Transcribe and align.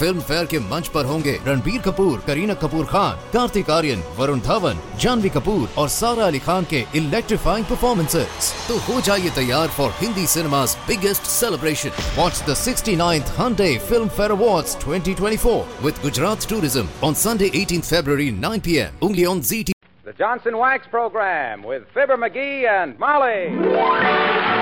Film 0.00 0.20
fair 0.28 0.46
के 0.52 0.58
मंच 0.70 0.88
पर 0.94 1.04
होंगे 1.04 1.38
रणबीर 1.46 1.80
कपूर 1.82 2.22
करीना 2.26 2.54
कपूर 2.64 2.86
खान 2.86 3.16
कार्तिक 3.32 3.70
आर्यन 3.70 4.02
वरुण 4.18 4.40
धवन 4.48 4.80
जानवी 5.00 5.28
कपूर 5.36 5.68
और 5.78 5.88
सारा 5.98 6.26
अली 6.26 6.38
खान 6.48 6.64
के 6.70 6.84
इलेक्ट्रीफाइंग 6.98 7.66
परफॉर्मेंसेस 7.66 8.52
तो 8.68 8.78
हो 8.88 9.00
जाइए 9.10 9.30
तैयार 9.40 9.68
for 9.78 9.90
Hindi 10.00 10.26
cinema's 10.34 10.76
biggest 10.88 11.26
celebration. 11.26 11.92
Watch 12.16 12.42
the 12.42 12.54
69th 12.54 13.32
Hyundai 13.36 13.78
Film 13.80 14.08
Fair 14.08 14.32
Awards 14.32 14.74
2024 14.76 15.66
with 15.82 16.00
Gujarat 16.02 16.40
Tourism 16.40 16.88
on 17.02 17.14
Sunday 17.14 17.50
18th 17.50 17.90
February 17.96 18.30
9 18.30 18.60
p.m. 18.60 18.92
Only 19.02 19.26
on 19.26 19.40
ZT. 19.40 19.72
The 20.04 20.12
Johnson 20.14 20.56
Wax 20.56 20.86
Program 20.86 21.62
with 21.62 21.82
Fibber 21.92 22.16
McGee 22.16 22.66
and 22.66 22.98
Molly. 22.98 24.56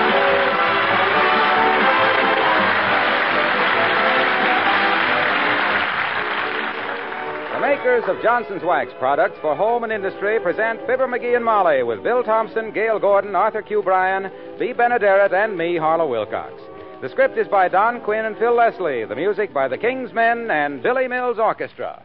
Makers 7.67 8.05
of 8.07 8.23
Johnson's 8.23 8.63
Wax 8.63 8.93
products 8.97 9.37
for 9.41 9.53
home 9.53 9.83
and 9.83 9.91
industry 9.91 10.39
present 10.39 10.79
Fibber 10.87 11.05
McGee 11.05 11.35
and 11.35 11.43
Molly 11.43 11.83
with 11.83 12.01
Bill 12.01 12.23
Thompson, 12.23 12.71
Gale 12.71 12.97
Gordon, 12.97 13.35
Arthur 13.35 13.61
Q. 13.61 13.83
Bryan, 13.83 14.31
Bea 14.57 14.71
Benaderet, 14.71 15.33
and 15.33 15.57
me, 15.57 15.75
Harlow 15.75 16.07
Wilcox. 16.07 16.53
The 17.01 17.09
script 17.09 17.37
is 17.37 17.45
by 17.49 17.67
Don 17.67 17.99
Quinn 17.99 18.23
and 18.23 18.37
Phil 18.37 18.55
Leslie. 18.55 19.03
The 19.03 19.17
music 19.17 19.53
by 19.53 19.67
the 19.67 19.77
King's 19.77 20.13
Men 20.13 20.49
and 20.49 20.81
Billy 20.81 21.09
Mills 21.09 21.39
Orchestra. 21.39 22.01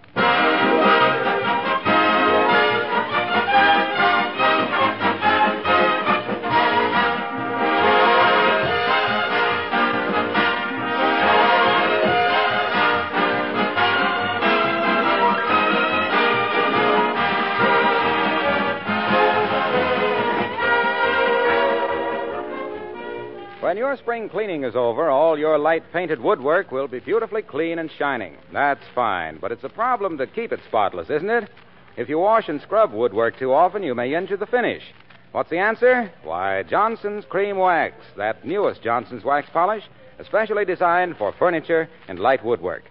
When 23.62 23.77
your 23.77 23.96
spring 23.96 24.28
cleaning 24.28 24.64
is 24.64 24.74
over, 24.74 25.08
all 25.08 25.38
your 25.38 25.56
light 25.56 25.84
painted 25.92 26.20
woodwork 26.20 26.72
will 26.72 26.88
be 26.88 26.98
beautifully 26.98 27.42
clean 27.42 27.78
and 27.78 27.88
shining. 27.96 28.36
That's 28.52 28.82
fine, 28.92 29.38
but 29.41 29.52
it's 29.52 29.62
a 29.62 29.68
problem 29.68 30.18
to 30.18 30.27
keep 30.27 30.50
it 30.50 30.58
spotless, 30.66 31.08
isn't 31.08 31.30
it? 31.30 31.48
If 31.96 32.08
you 32.08 32.18
wash 32.18 32.48
and 32.48 32.60
scrub 32.60 32.92
woodwork 32.92 33.38
too 33.38 33.52
often, 33.52 33.84
you 33.84 33.94
may 33.94 34.16
injure 34.16 34.36
the 34.36 34.46
finish. 34.46 34.83
What's 35.30 35.48
the 35.48 35.60
answer? 35.60 36.12
Why, 36.24 36.64
Johnson's 36.64 37.24
Cream 37.24 37.56
Wax, 37.56 37.94
that 38.16 38.44
newest 38.44 38.83
Johnson's 38.83 39.22
Wax 39.22 39.48
polish, 39.52 39.84
especially 40.18 40.64
designed 40.64 41.16
for 41.16 41.30
furniture 41.30 41.88
and 42.08 42.18
light 42.18 42.44
woodwork. 42.44 42.83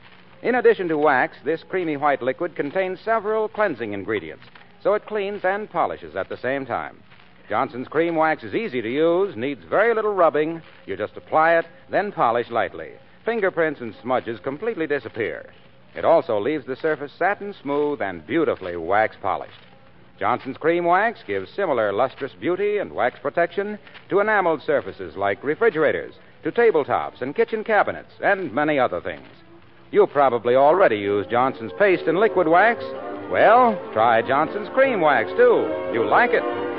In 0.42 0.56
addition 0.56 0.88
to 0.88 0.98
wax, 0.98 1.36
this 1.44 1.66
creamy 1.68 1.98
white 1.98 2.22
liquid 2.22 2.56
contains 2.56 3.02
several 3.02 3.50
cleansing 3.50 3.92
ingredients, 3.92 4.46
so 4.82 4.94
it 4.94 5.06
cleans 5.06 5.44
and 5.44 5.70
polishes 5.70 6.16
at 6.16 6.30
the 6.30 6.38
same 6.38 6.66
time. 6.66 7.04
Johnson's 7.52 7.90
Cream 7.90 8.16
Wax 8.16 8.46
is 8.46 8.56
easy 8.56 8.82
to 8.82 8.90
use, 8.90 9.36
needs 9.36 9.62
very 9.70 9.94
little 9.94 10.14
rubbing. 10.14 10.62
You 10.86 10.96
just 10.96 11.18
apply 11.18 11.56
it, 11.56 11.66
then 11.90 12.14
polish 12.14 12.50
lightly. 12.50 12.92
Fingerprints 13.26 13.82
and 13.82 13.94
smudges 14.02 14.40
completely 14.40 14.88
disappear. 14.88 15.50
It 15.94 16.06
also 16.06 16.40
leaves 16.40 16.66
the 16.66 16.78
surface 16.78 17.12
satin 17.20 17.54
smooth 17.62 18.02
and 18.02 18.26
beautifully 18.26 18.78
wax 18.78 19.18
polished. 19.22 19.60
Johnson's 20.18 20.56
Cream 20.56 20.86
Wax 20.86 21.20
gives 21.28 21.52
similar 21.52 21.92
lustrous 21.92 22.32
beauty 22.40 22.78
and 22.78 22.94
wax 22.94 23.20
protection 23.22 23.78
to 24.08 24.22
enameled 24.22 24.62
surfaces 24.64 25.18
like 25.18 25.44
refrigerators, 25.44 26.14
to 26.44 26.54
tabletops 26.54 27.22
and 27.22 27.36
kitchen 27.36 27.66
cabinets, 27.66 28.14
and 28.24 28.54
many 28.54 28.80
other 28.80 29.02
things. 29.02 29.28
You 29.92 30.08
probably 30.08 30.56
already 30.56 31.00
use 31.00 31.28
Johnson's 31.28 31.74
paste 31.78 32.04
and 32.08 32.18
liquid 32.18 32.48
wax. 32.48 32.82
Well, 33.30 33.78
try 33.92 34.22
Johnson's 34.22 34.70
Cream 34.70 35.02
Wax, 35.02 35.30
too. 35.32 35.90
You'll 35.92 36.10
like 36.10 36.32
it. 36.32 36.71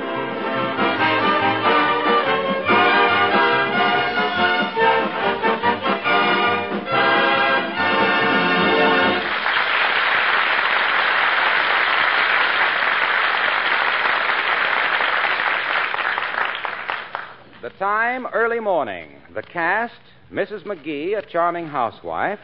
Time, 17.83 18.25
early 18.27 18.61
morning. 18.61 19.09
The 19.35 19.41
cast, 19.41 19.99
Mrs. 20.31 20.63
McGee, 20.63 21.17
a 21.17 21.21
charming 21.21 21.67
housewife, 21.67 22.39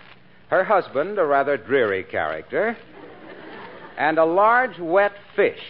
her 0.49 0.65
husband, 0.65 1.17
a 1.17 1.23
rather 1.23 1.55
dreary 1.55 2.03
character, 2.03 2.75
and 3.97 4.17
a 4.17 4.25
large, 4.25 4.77
wet 4.79 5.13
fish 5.37 5.61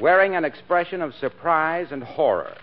wearing 0.00 0.36
an 0.36 0.46
expression 0.46 1.02
of 1.02 1.12
surprise 1.20 1.88
and 1.90 2.02
horror. 2.02 2.56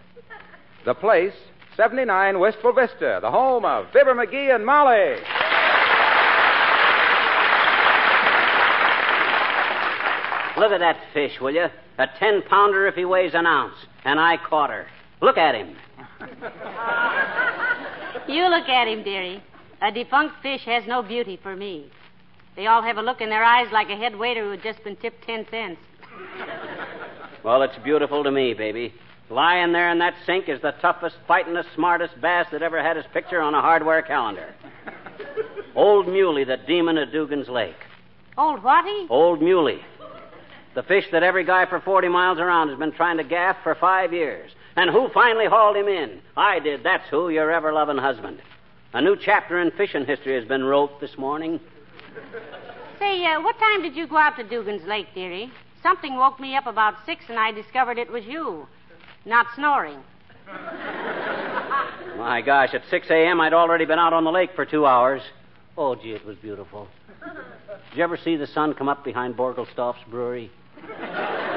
The 0.84 0.96
place, 0.96 1.36
79 1.78 2.40
Wistful 2.40 2.74
Vista, 2.74 3.20
the 3.22 3.30
home 3.30 3.64
of 3.64 3.92
Fibber 3.94 4.16
McGee 4.16 4.56
and 4.56 4.66
Molly. 4.66 5.22
Look 10.58 10.72
at 10.72 10.80
that 10.80 10.98
fish, 11.14 11.40
will 11.40 11.54
you? 11.54 11.68
A 12.00 12.08
ten 12.18 12.42
pounder 12.50 12.88
if 12.88 12.96
he 12.96 13.06
weighs 13.06 13.36
an 13.36 13.46
ounce. 13.46 13.76
And 14.06 14.20
I 14.20 14.38
caught 14.38 14.72
her. 14.72 14.88
Look 15.22 15.38
at 15.38 15.54
him. 15.54 15.76
You 18.28 18.48
look 18.50 18.70
at 18.70 18.88
him, 18.88 19.04
dearie. 19.04 19.44
A 19.82 19.92
defunct 19.92 20.36
fish 20.42 20.62
has 20.66 20.84
no 20.88 21.02
beauty 21.02 21.40
for 21.42 21.56
me. 21.56 21.92
They 22.56 22.68
all 22.68 22.82
have 22.82 22.98
a 22.98 23.02
look 23.02 23.20
in 23.20 23.30
their 23.30 23.44
eyes 23.44 23.68
like 23.72 23.90
a 23.90 23.96
head 23.96 24.16
waiter 24.16 24.44
who 24.44 24.52
had 24.52 24.62
just 24.64 24.84
been 24.84 24.96
tipped 24.96 25.26
ten 25.26 25.46
cents. 25.50 25.80
Well, 27.44 27.64
it's 27.64 27.78
beautiful 27.84 28.24
to 28.24 28.30
me, 28.30 28.54
baby. 28.54 28.94
Lying 29.32 29.72
there 29.72 29.90
in 29.90 29.98
that 29.98 30.14
sink 30.28 30.48
is 30.48 30.62
the 30.62 30.74
toughest, 30.80 31.16
fightingest, 31.28 31.70
smartest 31.74 32.22
bass 32.22 32.46
that 32.52 32.62
ever 32.62 32.84
had 32.84 32.98
his 32.98 33.06
picture 33.14 33.42
on 33.42 33.56
a 33.56 33.62
hardware 33.62 34.04
calendar. 34.04 34.54
Old 35.76 36.08
Muley, 36.08 36.44
the 36.44 36.58
demon 36.58 37.00
of 37.00 37.12
Dugan's 37.12 37.50
Lake. 37.50 37.74
Old 38.38 38.62
whaty? 38.62 39.08
Old 39.10 39.42
Muley. 39.42 39.82
The 40.76 40.84
fish 40.84 41.06
that 41.12 41.24
every 41.24 41.44
guy 41.44 41.66
for 41.66 41.80
40 41.80 42.10
miles 42.10 42.38
around 42.38 42.70
has 42.70 42.78
been 42.78 42.92
trying 42.92 43.18
to 43.18 43.24
gaff 43.24 43.58
for 43.64 43.74
five 43.74 44.14
years. 44.14 44.52
And 44.76 44.90
who 44.90 45.10
finally 45.14 45.46
hauled 45.48 45.76
him 45.76 45.88
in? 45.88 46.22
I 46.38 46.60
did. 46.60 46.84
That's 46.84 47.08
who, 47.10 47.30
your 47.30 47.52
ever 47.52 47.74
loving 47.74 47.98
husband. 47.98 48.42
A 48.94 49.02
new 49.02 49.16
chapter 49.16 49.60
in 49.60 49.72
fishing 49.72 50.06
history 50.06 50.36
has 50.36 50.46
been 50.46 50.64
wrote 50.64 51.00
this 51.00 51.18
morning. 51.18 51.60
Say, 53.00 53.26
uh, 53.26 53.42
what 53.42 53.58
time 53.58 53.82
did 53.82 53.96
you 53.96 54.08
go 54.08 54.18
out 54.18 54.36
to 54.38 54.44
Dugan's 54.44 54.84
Lake, 54.86 55.08
dearie? 55.14 55.52
Something 55.82 56.16
woke 56.16 56.40
me 56.40 56.56
up 56.56 56.68
about 56.68 56.96
six, 57.06 57.26
and 57.30 57.40
I 57.40 57.52
discovered 57.52 57.98
it 57.98 58.12
was 58.12 58.24
you. 58.26 58.68
Not 59.26 59.48
snoring. 59.56 60.00
My 62.18 62.42
gosh, 62.46 62.74
at 62.74 62.84
6 62.90 63.08
a.m., 63.10 63.42
I'd 63.42 63.54
already 63.54 63.86
been 63.86 64.00
out 64.00 64.14
on 64.14 64.24
the 64.24 64.32
lake 64.32 64.52
for 64.56 64.66
two 64.66 64.86
hours. 64.86 65.22
Oh, 65.78 65.96
gee, 65.96 66.12
it 66.12 66.26
was 66.26 66.36
beautiful. 66.38 66.88
Did 67.22 67.98
you 67.98 68.04
ever 68.04 68.18
see 68.18 68.36
the 68.36 68.48
sun 68.48 68.74
come 68.74 68.90
up 68.90 69.04
behind 69.04 69.36
Borgelstoff's 69.36 70.04
brewery? 70.10 70.52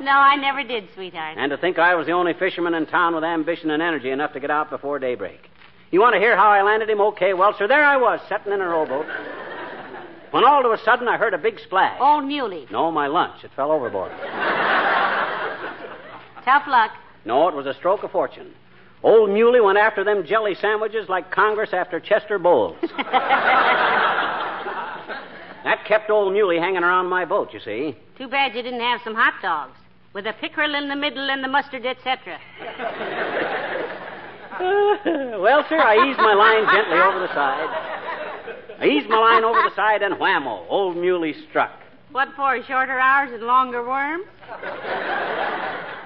No, 0.00 0.10
I 0.10 0.36
never 0.36 0.62
did, 0.62 0.88
sweetheart. 0.94 1.36
And 1.38 1.50
to 1.50 1.56
think 1.56 1.78
I 1.78 1.94
was 1.94 2.06
the 2.06 2.12
only 2.12 2.34
fisherman 2.34 2.74
in 2.74 2.86
town 2.86 3.14
with 3.14 3.24
ambition 3.24 3.70
and 3.70 3.82
energy 3.82 4.10
enough 4.10 4.32
to 4.34 4.40
get 4.40 4.50
out 4.50 4.70
before 4.70 4.98
daybreak. 4.98 5.40
You 5.90 6.00
want 6.00 6.14
to 6.14 6.20
hear 6.20 6.36
how 6.36 6.50
I 6.50 6.62
landed 6.62 6.90
him? 6.90 7.00
Okay, 7.00 7.32
well, 7.32 7.54
sir, 7.56 7.68
there 7.68 7.84
I 7.84 7.96
was, 7.96 8.20
sitting 8.28 8.52
in 8.52 8.60
a 8.60 8.68
rowboat. 8.68 9.06
When 10.32 10.44
all 10.44 10.66
of 10.66 10.72
a 10.72 10.82
sudden 10.84 11.08
I 11.08 11.16
heard 11.16 11.32
a 11.34 11.38
big 11.38 11.58
splash. 11.60 11.98
Old 12.00 12.24
Muley. 12.24 12.66
No, 12.70 12.90
my 12.90 13.06
lunch. 13.06 13.44
It 13.44 13.50
fell 13.54 13.70
overboard. 13.70 14.10
Tough 16.44 16.66
luck. 16.66 16.90
No, 17.24 17.48
it 17.48 17.54
was 17.54 17.66
a 17.66 17.74
stroke 17.74 18.02
of 18.02 18.10
fortune. 18.10 18.52
Old 19.02 19.30
Muley 19.30 19.60
went 19.60 19.78
after 19.78 20.04
them 20.04 20.26
jelly 20.26 20.54
sandwiches 20.54 21.08
like 21.08 21.30
Congress 21.30 21.70
after 21.72 22.00
Chester 22.00 22.38
Bowles. 22.38 22.76
that 25.62 25.84
kept 25.86 26.10
old 26.10 26.32
Muley 26.32 26.58
hanging 26.58 26.82
around 26.82 27.06
my 27.06 27.24
boat, 27.24 27.52
you 27.52 27.60
see. 27.60 27.96
Too 28.18 28.28
bad 28.28 28.54
you 28.54 28.62
didn't 28.62 28.80
have 28.80 29.00
some 29.04 29.14
hot 29.14 29.34
dogs 29.40 29.78
with 30.16 30.26
a 30.26 30.32
pickerel 30.32 30.74
in 30.74 30.88
the 30.88 30.96
middle 30.96 31.28
and 31.28 31.44
the 31.44 31.48
mustard, 31.48 31.84
etc. 31.84 32.40
well, 35.38 35.62
sir, 35.68 35.78
I 35.78 36.08
eased 36.08 36.18
my 36.18 36.32
line 36.32 36.64
gently 36.74 36.98
over 36.98 37.18
the 37.18 37.28
side. 37.34 37.68
I 38.80 38.86
eased 38.86 39.10
my 39.10 39.18
line 39.18 39.44
over 39.44 39.60
the 39.60 39.74
side, 39.76 40.00
and 40.00 40.14
whammo, 40.14 40.64
old 40.70 40.96
Muley 40.96 41.34
struck. 41.50 41.78
What 42.12 42.28
for? 42.34 42.62
Shorter 42.62 42.98
hours 42.98 43.30
and 43.30 43.42
longer 43.42 43.86
worms? 43.86 44.24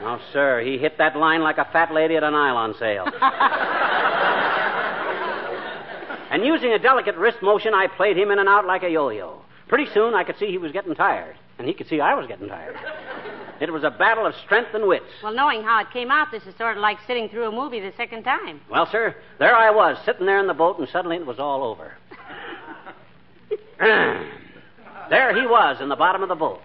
No, 0.03 0.19
sir, 0.33 0.61
he 0.61 0.77
hit 0.77 0.99
that 0.99 1.17
line 1.17 1.43
like 1.43 1.59
a 1.59 1.69
fat 1.73 1.95
lady 1.95 2.17
at 2.17 2.25
a 2.25 2.33
nylon 2.33 2.75
sale. 2.81 3.05
and 6.33 6.45
using 6.45 6.73
a 6.73 6.81
delicate 6.81 7.15
wrist 7.15 7.39
motion, 7.43 7.75
I 7.75 7.87
played 7.87 8.19
him 8.19 8.33
in 8.33 8.41
and 8.41 8.49
out 8.49 8.67
like 8.67 8.83
a 8.83 8.91
yo 8.91 9.11
yo. 9.11 9.43
Pretty 9.69 9.87
soon, 9.95 10.15
I 10.15 10.25
could 10.25 10.37
see 10.37 10.47
he 10.47 10.59
was 10.59 10.73
getting 10.73 10.97
tired. 10.97 11.37
and 11.59 11.69
he 11.69 11.75
could 11.75 11.87
see 11.87 12.01
I 12.01 12.15
was 12.15 12.27
getting 12.27 12.49
tired. 12.49 12.75
It 13.61 13.71
was 13.71 13.85
a 13.85 13.91
battle 13.91 14.25
of 14.25 14.35
strength 14.37 14.71
and 14.73 14.89
wits. 14.89 15.05
Well, 15.23 15.35
knowing 15.35 15.62
how 15.62 15.81
it 15.83 15.91
came 15.93 16.11
out, 16.11 16.31
this 16.31 16.45
is 16.47 16.55
sort 16.57 16.79
of 16.79 16.81
like 16.81 16.97
sitting 17.07 17.29
through 17.29 17.47
a 17.47 17.53
movie 17.53 17.79
the 17.79 17.93
second 17.95 18.23
time. 18.23 18.62
Well, 18.71 18.89
sir, 18.91 19.15
there 19.39 19.55
I 19.55 19.71
was, 19.71 19.99
sitting 20.07 20.25
there 20.25 20.41
in 20.41 20.47
the 20.47 20.55
boat, 20.55 20.79
and 20.79 20.89
suddenly 20.89 21.17
it 21.17 21.27
was 21.27 21.39
all 21.39 21.62
over. 21.62 21.93
there 25.11 25.39
he 25.39 25.47
was 25.47 25.77
in 25.81 25.91
the 25.91 25.97
bottom 25.97 26.23
of 26.23 26.31
the 26.31 26.35
boat. 26.35 26.62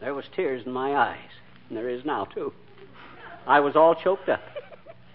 There 0.00 0.14
was 0.14 0.24
tears 0.34 0.64
in 0.64 0.72
my 0.72 0.96
eyes, 0.96 1.30
and 1.68 1.76
there 1.76 1.90
is 1.90 2.06
now, 2.06 2.24
too. 2.24 2.54
I 3.46 3.60
was 3.60 3.76
all 3.76 3.94
choked 3.94 4.30
up. 4.30 4.40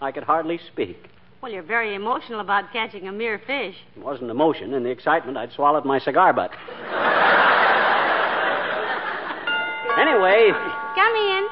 I 0.00 0.12
could 0.12 0.22
hardly 0.22 0.60
speak. 0.72 1.08
Well, 1.42 1.50
you're 1.50 1.62
very 1.62 1.94
emotional 1.94 2.38
about 2.38 2.72
catching 2.72 3.08
a 3.08 3.12
mere 3.12 3.38
fish. 3.38 3.74
It 3.96 4.04
wasn't 4.04 4.30
emotion. 4.30 4.74
In 4.74 4.84
the 4.84 4.90
excitement, 4.90 5.36
I'd 5.36 5.52
swallowed 5.52 5.84
my 5.84 5.98
cigar 5.98 6.32
butt. 6.32 6.52
anyway, 9.98 10.52
Come 10.94 11.14
in. 11.16 11.48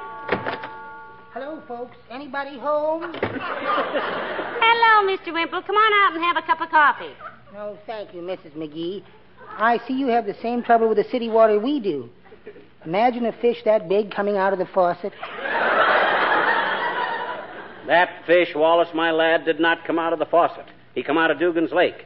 Hello, 1.33 1.63
folks. 1.69 1.97
Anybody 2.11 2.59
home? 2.59 3.03
Hello, 3.13 5.09
Mr. 5.09 5.33
Wimple. 5.33 5.63
Come 5.63 5.77
on 5.77 5.93
out 5.95 6.15
and 6.15 6.25
have 6.25 6.37
a 6.37 6.43
cup 6.47 6.61
of 6.61 6.69
coffee. 6.71 7.15
No, 7.53 7.79
thank 7.87 8.13
you, 8.15 8.21
Mrs. 8.23 8.53
McGee. 8.57 9.03
I 9.57 9.79
see 9.87 9.95
you 9.95 10.09
have 10.09 10.27
the 10.27 10.37
same 10.43 10.63
trouble 10.63 10.89
with 10.89 10.99
the 10.99 11.05
city 11.11 11.29
water 11.29 11.59
we 11.59 11.81
do. 11.81 12.11
Imagine 12.85 13.27
a 13.27 13.33
fish 13.33 13.59
that 13.65 13.89
big 13.89 14.11
coming 14.11 14.37
out 14.37 14.53
of 14.53 14.59
the 14.59 14.67
faucet. 14.67 15.13
that 17.87 18.11
fish, 18.27 18.55
Wallace, 18.55 18.89
my 18.95 19.11
lad, 19.11 19.45
did 19.45 19.61
not 19.61 19.85
come 19.85 19.99
out 19.99 20.13
of 20.13 20.19
the 20.19 20.27
faucet. 20.27 20.67
He 20.95 21.03
come 21.03 21.19
out 21.19 21.31
of 21.31 21.39
Dugan's 21.39 21.73
Lake. 21.73 22.05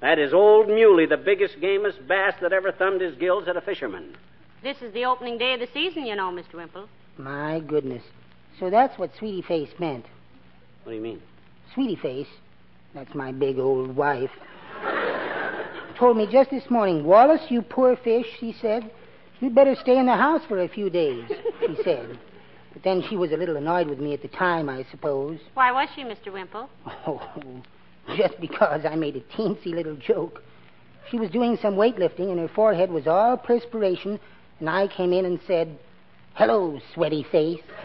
That 0.00 0.18
is 0.18 0.34
old 0.34 0.68
Muley, 0.68 1.06
the 1.06 1.16
biggest, 1.16 1.60
gamest 1.60 2.06
bass 2.06 2.34
that 2.42 2.52
ever 2.52 2.72
thumbed 2.72 3.00
his 3.00 3.14
gills 3.16 3.48
at 3.48 3.56
a 3.56 3.60
fisherman. 3.60 4.14
This 4.64 4.80
is 4.80 4.94
the 4.94 5.04
opening 5.04 5.36
day 5.36 5.52
of 5.52 5.60
the 5.60 5.68
season, 5.74 6.06
you 6.06 6.16
know, 6.16 6.30
Mr. 6.30 6.54
Wimple. 6.54 6.88
My 7.18 7.60
goodness. 7.60 8.02
So 8.58 8.70
that's 8.70 8.98
what 8.98 9.10
Sweetie 9.18 9.42
Face 9.42 9.68
meant. 9.78 10.06
What 10.84 10.92
do 10.92 10.96
you 10.96 11.02
mean? 11.02 11.20
Sweetie 11.74 11.96
Face, 11.96 12.28
that's 12.94 13.14
my 13.14 13.30
big 13.30 13.58
old 13.58 13.94
wife, 13.94 14.30
told 15.98 16.16
me 16.16 16.26
just 16.32 16.48
this 16.48 16.70
morning, 16.70 17.04
Wallace, 17.04 17.42
you 17.50 17.60
poor 17.60 17.94
fish, 17.94 18.24
she 18.40 18.56
said, 18.62 18.90
you'd 19.40 19.54
better 19.54 19.74
stay 19.74 19.98
in 19.98 20.06
the 20.06 20.16
house 20.16 20.40
for 20.48 20.62
a 20.62 20.68
few 20.68 20.88
days, 20.88 21.28
she 21.60 21.76
said. 21.84 22.18
But 22.72 22.82
then 22.84 23.04
she 23.10 23.18
was 23.18 23.32
a 23.32 23.36
little 23.36 23.56
annoyed 23.56 23.88
with 23.88 23.98
me 23.98 24.14
at 24.14 24.22
the 24.22 24.28
time, 24.28 24.70
I 24.70 24.86
suppose. 24.90 25.40
Why 25.52 25.72
was 25.72 25.90
she, 25.94 26.04
Mr. 26.04 26.32
Wimple? 26.32 26.70
Oh, 27.06 27.62
just 28.16 28.40
because 28.40 28.86
I 28.90 28.94
made 28.94 29.16
a 29.16 29.20
teensy 29.20 29.74
little 29.74 29.96
joke. 29.96 30.42
She 31.10 31.18
was 31.18 31.30
doing 31.30 31.58
some 31.60 31.74
weightlifting, 31.74 32.30
and 32.30 32.38
her 32.38 32.48
forehead 32.48 32.90
was 32.90 33.06
all 33.06 33.36
perspiration, 33.36 34.18
and 34.60 34.68
I 34.70 34.88
came 34.88 35.12
in 35.12 35.24
and 35.24 35.40
said, 35.46 35.78
Hello, 36.34 36.80
sweaty 36.94 37.24
face. 37.30 37.60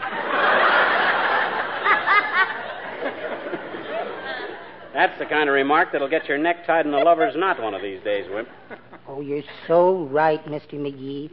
That's 4.92 5.16
the 5.18 5.26
kind 5.26 5.48
of 5.48 5.54
remark 5.54 5.92
that'll 5.92 6.08
get 6.08 6.26
your 6.28 6.36
neck 6.36 6.66
tied 6.66 6.84
in 6.84 6.92
a 6.92 6.98
lover's 6.98 7.34
knot 7.36 7.62
one 7.62 7.74
of 7.74 7.82
these 7.82 8.02
days, 8.02 8.26
Wimp. 8.30 8.48
Oh, 9.06 9.20
you're 9.20 9.44
so 9.66 10.04
right, 10.06 10.44
Mr. 10.46 10.74
McGee. 10.74 11.30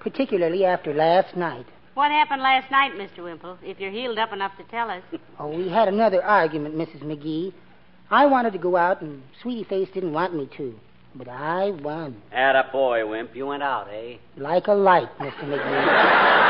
Particularly 0.00 0.64
after 0.64 0.92
last 0.92 1.36
night. 1.36 1.66
What 1.94 2.10
happened 2.10 2.42
last 2.42 2.70
night, 2.70 2.92
Mr. 2.94 3.22
Wimple, 3.22 3.58
if 3.62 3.78
you're 3.78 3.90
healed 3.90 4.18
up 4.18 4.32
enough 4.32 4.56
to 4.56 4.64
tell 4.64 4.90
us? 4.90 5.02
Oh, 5.38 5.48
we 5.48 5.68
had 5.68 5.88
another 5.88 6.22
argument, 6.22 6.76
Mrs. 6.76 7.02
McGee. 7.02 7.52
I 8.10 8.26
wanted 8.26 8.52
to 8.52 8.58
go 8.58 8.76
out, 8.76 9.00
and 9.00 9.22
Sweetie 9.42 9.64
Face 9.64 9.88
didn't 9.92 10.12
want 10.12 10.32
me 10.34 10.48
to. 10.56 10.74
But 11.16 11.28
I 11.28 11.70
won. 11.70 12.20
Atta 12.32 12.70
boy, 12.72 13.08
Wimp. 13.08 13.36
You 13.36 13.46
went 13.46 13.62
out, 13.62 13.86
eh? 13.88 14.16
Like 14.36 14.66
a 14.66 14.72
light, 14.72 15.08
Mr. 15.18 15.44
McGee. 15.44 16.40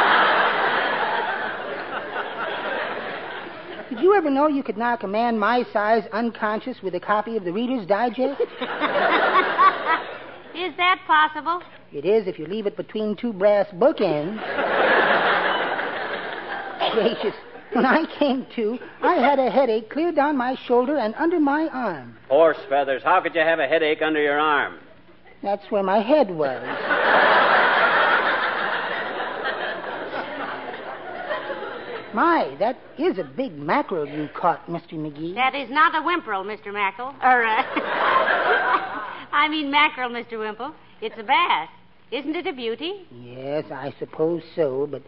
Did 3.95 4.01
you 4.01 4.15
ever 4.15 4.31
know 4.31 4.49
you 4.49 4.63
could 4.63 4.79
knock 4.79 5.03
a 5.03 5.07
man 5.07 5.39
my 5.39 5.65
size 5.73 6.05
unconscious 6.13 6.79
with 6.83 6.95
a 6.95 7.01
copy 7.01 7.37
of 7.37 7.45
the 7.45 7.53
Reader's 7.53 7.87
Digest? 7.87 8.41
Is 10.55 10.73
that 10.79 11.01
possible? 11.07 11.61
It 11.93 12.05
is 12.05 12.27
if 12.27 12.39
you 12.39 12.47
leave 12.47 12.67
it 12.67 12.77
between 12.77 13.17
two 13.17 13.33
brass 13.33 13.67
bookends. 13.75 14.35
Gracious. 16.95 17.35
When 17.75 17.85
I 17.85 18.05
came 18.19 18.47
to, 18.55 18.79
I 19.03 19.15
had 19.15 19.41
a 19.41 19.51
headache 19.51 19.91
clear 19.91 20.13
down 20.13 20.37
my 20.37 20.57
shoulder 20.67 20.97
and 20.97 21.13
under 21.17 21.41
my 21.41 21.67
arm. 21.73 22.17
Horse 22.29 22.59
feathers. 22.69 23.03
How 23.03 23.21
could 23.21 23.35
you 23.35 23.41
have 23.41 23.59
a 23.59 23.67
headache 23.67 24.01
under 24.01 24.23
your 24.23 24.39
arm? 24.39 24.79
That's 25.43 25.69
where 25.71 25.83
my 25.83 25.99
head 25.99 26.31
was. 26.31 26.63
My, 32.15 32.55
that 32.61 32.79
is 32.97 33.19
a 33.19 33.25
big 33.25 33.59
mackerel 33.59 34.07
you 34.07 34.29
caught, 34.37 34.65
Mr. 34.69 34.93
McGee. 34.93 35.35
That 35.35 35.57
is 35.57 35.69
not 35.69 35.97
a 35.97 35.99
whimperel, 35.99 36.45
Mr. 36.45 36.73
Mackerel. 36.73 37.09
Or, 37.21 37.45
uh, 37.45 37.63
I 39.33 39.49
mean 39.51 39.69
mackerel, 39.69 40.11
Mr. 40.11 40.39
Wimple. 40.39 40.73
It's 41.01 41.19
a 41.19 41.25
bass. 41.25 41.69
Isn't 42.13 42.37
it 42.37 42.47
a 42.47 42.53
beauty? 42.53 43.05
Yes, 43.11 43.65
I 43.73 43.93
suppose 43.99 44.45
so, 44.55 44.87
but 44.89 45.03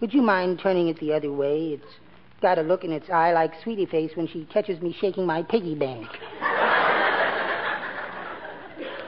would 0.00 0.12
you 0.12 0.20
mind 0.20 0.58
turning 0.60 0.88
it 0.88 0.98
the 0.98 1.12
other 1.12 1.32
way? 1.32 1.74
It's 1.74 1.94
got 2.40 2.58
a 2.58 2.62
look 2.62 2.84
in 2.84 2.92
its 2.92 3.10
eye 3.10 3.32
like 3.32 3.52
Sweetie 3.62 3.86
Face 3.86 4.12
when 4.14 4.28
she 4.28 4.44
catches 4.52 4.80
me 4.80 4.96
shaking 5.00 5.26
my 5.26 5.42
piggy 5.42 5.74
bank. 5.74 6.06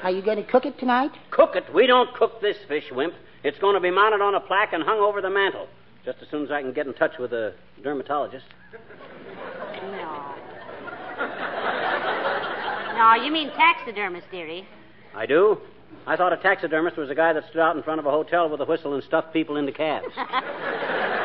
Are 0.03 0.11
you 0.11 0.23
going 0.23 0.39
to 0.39 0.51
cook 0.51 0.65
it 0.65 0.79
tonight? 0.79 1.11
Cook 1.31 1.57
it? 1.57 1.65
We 1.75 1.87
don't 1.87 2.13
cook 2.15 2.41
this 2.41 2.57
fish, 2.69 2.85
Wimp. 2.91 3.13
It's 3.45 3.59
going 3.59 3.75
to 3.75 3.81
be 3.81 3.91
mounted 3.91 4.23
on 4.23 4.35
a 4.35 4.41
plaque 4.41 4.73
and 4.73 4.83
hung 4.83 4.99
over 4.99 5.21
the 5.21 5.31
mantel. 5.31 5.69
Just 6.05 6.19
as 6.23 6.29
soon 6.31 6.45
as 6.45 6.51
I 6.51 6.63
can 6.63 6.73
get 6.73 6.87
in 6.87 6.95
touch 6.95 7.13
with 7.19 7.33
a 7.33 7.55
dermatologist. 7.83 8.47
No. 9.83 10.35
No, 12.97 13.15
you 13.23 13.31
mean 13.31 13.51
taxidermist, 13.51 14.31
dearie. 14.31 14.67
I 15.15 15.27
do? 15.27 15.59
I 16.07 16.17
thought 16.17 16.33
a 16.33 16.37
taxidermist 16.39 16.97
was 16.97 17.11
a 17.11 17.15
guy 17.15 17.33
that 17.33 17.45
stood 17.51 17.61
out 17.61 17.77
in 17.77 17.83
front 17.83 18.01
of 18.01 18.07
a 18.07 18.11
hotel 18.11 18.49
with 18.49 18.61
a 18.61 18.65
whistle 18.65 18.95
and 18.95 19.03
stuffed 19.03 19.33
people 19.33 19.57
into 19.57 19.73
cabs. 19.73 20.07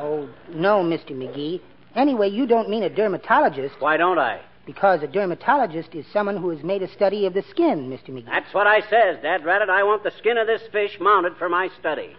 Oh, 0.00 0.28
no, 0.54 0.82
Mr. 0.82 1.10
McGee. 1.10 1.60
Anyway, 1.94 2.28
you 2.28 2.46
don't 2.46 2.68
mean 2.68 2.82
a 2.84 2.90
dermatologist 2.90 3.74
Why 3.80 3.96
don't 3.96 4.18
I? 4.18 4.40
because 4.66 5.02
a 5.02 5.06
dermatologist 5.06 5.94
is 5.94 6.04
someone 6.12 6.36
who 6.36 6.50
has 6.50 6.62
made 6.62 6.82
a 6.82 6.92
study 6.92 7.24
of 7.24 7.32
the 7.32 7.42
skin, 7.48 7.88
Mr. 7.88 8.10
McGee. 8.10 8.26
That's 8.26 8.52
what 8.52 8.66
I 8.66 8.80
says, 8.82 9.16
Dad 9.22 9.42
Rabbit. 9.42 9.70
I 9.70 9.82
want 9.82 10.02
the 10.04 10.10
skin 10.18 10.36
of 10.36 10.46
this 10.46 10.60
fish 10.70 10.98
mounted 11.00 11.36
for 11.38 11.48
my 11.48 11.70
study. 11.80 12.14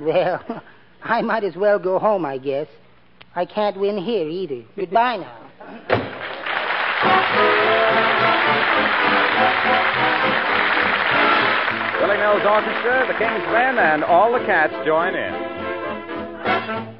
Well, 0.00 0.42
I 1.04 1.22
might 1.22 1.44
as 1.44 1.54
well 1.54 1.78
go 1.78 2.00
home, 2.00 2.24
I 2.26 2.38
guess. 2.38 2.66
I 3.36 3.44
can't 3.44 3.78
win 3.78 3.98
here 3.98 4.28
either. 4.28 4.64
Goodbye 4.74 5.18
now. 5.18 6.46
Billy 12.00 12.18
Mills 12.18 12.42
Orchestra, 12.44 13.06
the 13.08 13.14
King's 13.18 13.46
Men, 13.50 13.78
and 13.78 14.04
all 14.04 14.32
the 14.32 14.44
cats 14.44 14.74
join 14.84 15.14
in. 15.14 16.95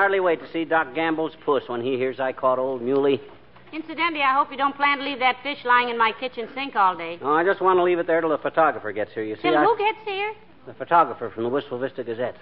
Hardly 0.00 0.18
wait 0.18 0.40
to 0.40 0.50
see 0.50 0.64
Doc 0.64 0.94
Gamble's 0.94 1.34
puss 1.44 1.62
when 1.66 1.82
he 1.82 1.98
hears 1.98 2.18
I 2.18 2.32
caught 2.32 2.58
old 2.58 2.80
Muley. 2.80 3.20
Incidentally, 3.70 4.22
I 4.22 4.32
hope 4.32 4.50
you 4.50 4.56
don't 4.56 4.74
plan 4.74 4.96
to 4.96 5.04
leave 5.04 5.18
that 5.18 5.36
fish 5.42 5.58
lying 5.62 5.90
in 5.90 5.98
my 5.98 6.12
kitchen 6.18 6.48
sink 6.54 6.74
all 6.74 6.96
day. 6.96 7.18
Oh, 7.20 7.34
I 7.34 7.44
just 7.44 7.60
want 7.60 7.78
to 7.78 7.82
leave 7.82 7.98
it 7.98 8.06
there 8.06 8.22
till 8.22 8.30
the 8.30 8.38
photographer 8.38 8.92
gets 8.92 9.12
here. 9.12 9.22
You 9.22 9.36
see, 9.36 9.42
Till 9.42 9.58
I... 9.58 9.62
who 9.62 9.76
gets 9.76 9.98
here? 10.06 10.32
the 10.66 10.72
photographer 10.72 11.28
from 11.28 11.42
the 11.42 11.50
Wistful 11.50 11.78
Vista 11.78 12.02
Gazette. 12.02 12.36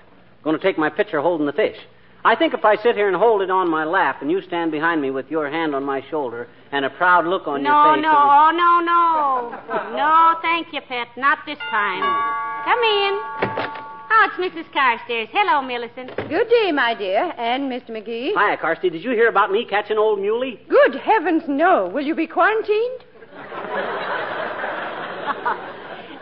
Going 0.45 0.57
to 0.57 0.63
take 0.63 0.79
my 0.79 0.89
picture 0.89 1.21
holding 1.21 1.47
the 1.47 1.53
fish. 1.53 1.77
I 2.25 2.37
think 2.37 2.55
if 2.55 2.65
I 2.65 2.77
sit 2.77 2.95
here 2.95 3.09
and 3.09 3.17
hold 3.17 3.43
it 3.43 3.51
on 3.51 3.69
my 3.69 3.85
lap 3.85 4.23
and 4.23 4.31
you 4.31 4.41
stand 4.43 4.71
behind 4.71 5.03
me 5.03 5.11
with 5.11 5.29
your 5.29 5.51
hand 5.51 5.75
on 5.75 5.83
my 5.83 6.01
shoulder 6.11 6.47
and 6.71 6.85
a 6.85 6.91
proud 6.91 7.27
look 7.27 7.49
on 7.49 7.65
no, 7.65 7.71
your 7.71 7.95
face. 7.97 8.03
no, 8.03 8.13
oh, 8.15 8.51
no, 8.55 8.81
no. 8.81 9.97
No, 9.97 10.39
thank 10.43 10.73
you, 10.73 10.81
Pet. 10.83 11.09
Not 11.17 11.39
this 11.45 11.59
time. 11.71 12.05
Come 12.65 12.83
in. 13.83 13.88
Oh, 14.11 14.31
it's 14.31 14.55
Mrs. 14.55 14.73
Carstairs. 14.73 15.29
Hello, 15.31 15.61
Millicent. 15.63 16.17
Good 16.29 16.49
day, 16.49 16.73
my 16.73 16.95
dear, 16.95 17.33
and 17.37 17.71
Mr. 17.71 17.91
McGee. 17.91 18.29
Hiya, 18.31 18.57
Carsty. 18.57 18.91
Did 18.91 19.05
you 19.05 19.11
hear 19.11 19.29
about 19.29 19.53
me 19.53 19.67
catching 19.69 19.99
old 19.99 20.19
Muley? 20.21 20.59
Good 20.69 20.95
heavens, 20.97 21.43
no. 21.47 21.89
Will 21.89 22.05
you 22.05 22.15
be 22.15 22.27
quarantined? 22.27 23.05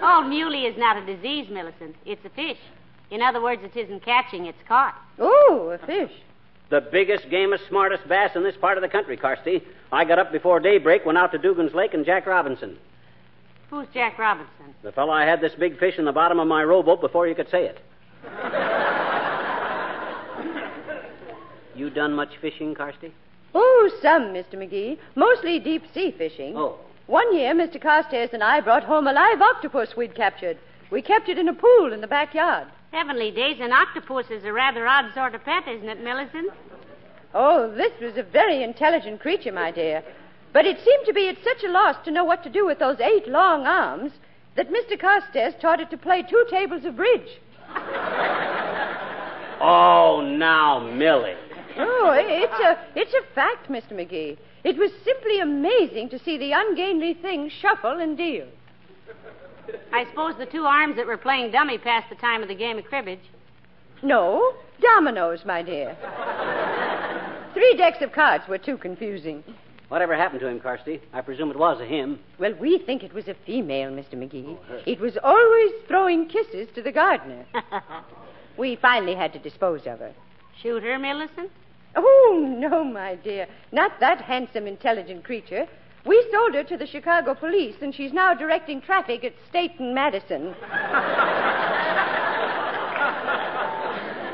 Oh, 0.08 0.22
muley 0.22 0.66
is 0.66 0.76
not 0.78 0.96
a 0.96 1.04
disease, 1.04 1.48
Millicent. 1.50 1.96
It's 2.04 2.24
a 2.24 2.28
fish. 2.30 2.58
In 3.10 3.22
other 3.22 3.42
words, 3.42 3.62
it 3.64 3.76
isn't 3.76 4.04
catching, 4.04 4.46
it's 4.46 4.58
caught. 4.68 4.94
Oh, 5.18 5.76
a 5.80 5.84
fish. 5.84 6.12
The 6.70 6.80
biggest, 6.80 7.28
gamest, 7.30 7.66
smartest 7.68 8.06
bass 8.08 8.32
in 8.36 8.42
this 8.42 8.56
part 8.56 8.76
of 8.78 8.82
the 8.82 8.88
country, 8.88 9.16
Carsty. 9.16 9.62
I 9.90 10.04
got 10.04 10.18
up 10.18 10.32
before 10.32 10.60
daybreak, 10.60 11.04
went 11.06 11.18
out 11.18 11.32
to 11.32 11.38
Dugan's 11.38 11.74
Lake 11.74 11.94
and 11.94 12.04
Jack 12.04 12.26
Robinson. 12.26 12.76
Who's 13.70 13.86
Jack 13.92 14.18
Robinson? 14.18 14.74
The 14.82 14.92
fellow 14.92 15.12
I 15.12 15.24
had 15.24 15.40
this 15.40 15.52
big 15.58 15.78
fish 15.78 15.94
in 15.98 16.04
the 16.04 16.12
bottom 16.12 16.38
of 16.38 16.46
my 16.46 16.62
rowboat 16.62 17.00
before 17.00 17.26
you 17.26 17.34
could 17.34 17.50
say 17.50 17.66
it. 17.66 17.80
you 21.74 21.90
done 21.90 22.12
much 22.12 22.36
fishing, 22.40 22.74
Carsty? 22.74 23.12
Oh, 23.54 23.90
some, 24.02 24.34
Mr. 24.34 24.54
McGee. 24.54 24.98
Mostly 25.14 25.58
deep 25.58 25.82
sea 25.92 26.14
fishing. 26.16 26.56
Oh. 26.56 26.78
One 27.06 27.34
year, 27.34 27.54
Mr. 27.54 27.80
Carstairs 27.80 28.30
and 28.32 28.42
I 28.42 28.60
brought 28.60 28.84
home 28.84 29.06
a 29.06 29.12
live 29.12 29.40
octopus 29.40 29.96
we'd 29.96 30.14
captured. 30.14 30.58
We 30.90 31.02
kept 31.02 31.28
it 31.28 31.38
in 31.38 31.48
a 31.48 31.54
pool 31.54 31.92
in 31.92 32.00
the 32.00 32.06
backyard. 32.06 32.68
Heavenly 32.92 33.30
days, 33.30 33.58
an 33.60 33.72
octopus 33.72 34.26
is 34.30 34.44
a 34.44 34.52
rather 34.52 34.86
odd 34.86 35.12
sort 35.14 35.34
of 35.34 35.44
pet, 35.44 35.66
isn't 35.68 35.88
it, 35.88 36.02
Millicent? 36.02 36.50
Oh, 37.34 37.72
this 37.74 37.92
was 38.00 38.16
a 38.16 38.22
very 38.22 38.62
intelligent 38.62 39.20
creature, 39.20 39.52
my 39.52 39.70
dear. 39.70 40.02
But 40.52 40.66
it 40.66 40.78
seemed 40.84 41.06
to 41.06 41.12
be 41.12 41.28
at 41.28 41.36
such 41.44 41.64
a 41.64 41.70
loss 41.70 41.96
to 42.04 42.10
know 42.10 42.24
what 42.24 42.42
to 42.44 42.50
do 42.50 42.64
with 42.66 42.78
those 42.78 43.00
eight 43.00 43.28
long 43.28 43.66
arms 43.66 44.12
that 44.56 44.70
Mr. 44.70 44.98
Carstairs 44.98 45.54
taught 45.60 45.80
it 45.80 45.90
to 45.90 45.96
play 45.98 46.22
two 46.22 46.46
tables 46.50 46.84
of 46.84 46.96
bridge. 46.96 47.38
Oh, 49.58 50.20
now, 50.20 50.80
Millie. 50.80 51.34
Oh, 51.78 52.12
it's 52.14 52.60
a 52.60 52.78
it's 52.94 53.14
a 53.14 53.34
fact, 53.34 53.68
Mr. 53.68 53.92
McGee. 53.92 54.36
It 54.64 54.76
was 54.76 54.90
simply 55.04 55.40
amazing 55.40 56.08
to 56.10 56.18
see 56.18 56.36
the 56.36 56.52
ungainly 56.52 57.14
thing 57.14 57.50
shuffle 57.60 58.00
and 58.00 58.16
deal. 58.16 58.46
I 59.92 60.04
suppose 60.06 60.34
the 60.38 60.46
two 60.46 60.64
arms 60.64 60.96
that 60.96 61.06
were 61.06 61.16
playing 61.16 61.52
dummy 61.52 61.78
passed 61.78 62.08
the 62.10 62.16
time 62.16 62.42
of 62.42 62.48
the 62.48 62.54
game 62.54 62.78
of 62.78 62.84
cribbage. 62.84 63.20
No, 64.02 64.54
dominoes, 64.80 65.44
my 65.44 65.62
dear. 65.62 65.96
Three 67.54 67.76
decks 67.76 68.02
of 68.02 68.12
cards 68.12 68.44
were 68.48 68.58
too 68.58 68.76
confusing. 68.76 69.42
Whatever 69.88 70.16
happened 70.16 70.40
to 70.40 70.48
him, 70.48 70.58
Carsty? 70.58 71.00
I 71.12 71.20
presume 71.20 71.50
it 71.50 71.58
was 71.58 71.80
a 71.80 71.86
him. 71.86 72.18
Well, 72.38 72.54
we 72.60 72.78
think 72.78 73.04
it 73.04 73.14
was 73.14 73.28
a 73.28 73.36
female, 73.46 73.90
Mr. 73.90 74.14
McGee. 74.14 74.56
It 74.84 74.98
was 75.00 75.16
always 75.22 75.70
throwing 75.86 76.26
kisses 76.28 76.68
to 76.74 76.82
the 76.82 76.92
gardener. 76.92 77.46
We 78.56 78.76
finally 78.76 79.14
had 79.14 79.32
to 79.34 79.38
dispose 79.38 79.86
of 79.86 79.98
her. 79.98 80.12
Shoot 80.62 80.82
her, 80.82 80.98
Millicent? 80.98 81.50
Oh, 81.94 82.56
no, 82.58 82.82
my 82.84 83.16
dear. 83.16 83.46
Not 83.72 84.00
that 84.00 84.22
handsome, 84.22 84.66
intelligent 84.66 85.24
creature. 85.24 85.66
We 86.04 86.26
sold 86.32 86.54
her 86.54 86.64
to 86.64 86.76
the 86.76 86.86
Chicago 86.86 87.34
police, 87.34 87.76
and 87.82 87.94
she's 87.94 88.12
now 88.12 88.32
directing 88.32 88.80
traffic 88.80 89.24
at 89.24 89.34
State 89.48 89.78
and 89.78 89.94
Madison. 89.94 90.54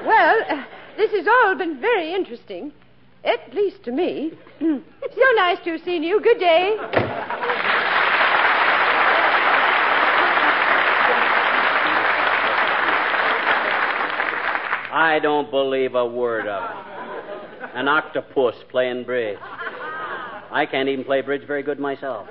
well, 0.07 0.43
uh, 0.49 0.65
this 0.97 1.11
has 1.13 1.27
all 1.27 1.55
been 1.57 1.81
very 1.81 2.13
interesting, 2.15 2.73
at 3.25 3.55
least 3.55 3.83
to 3.85 3.93
me. 3.93 4.33
It's 4.61 5.15
so 5.15 5.25
nice 5.37 5.59
to 5.65 5.73
have 5.73 5.81
seen 5.85 6.03
you. 6.03 6.21
Good 6.21 6.39
day. 6.39 6.77
I 14.95 15.19
don't 15.23 15.51
believe 15.51 15.95
a 15.95 16.07
word 16.07 16.47
of 16.47 16.63
it. 16.63 17.71
An 17.75 17.89
octopus 17.89 18.55
playing 18.71 19.05
bridge. 19.05 19.39
I 19.41 20.67
can't 20.71 20.89
even 20.89 21.05
play 21.05 21.23
bridge 21.23 21.47
very 21.47 21.63
good 21.63 21.81
myself. 21.81 22.29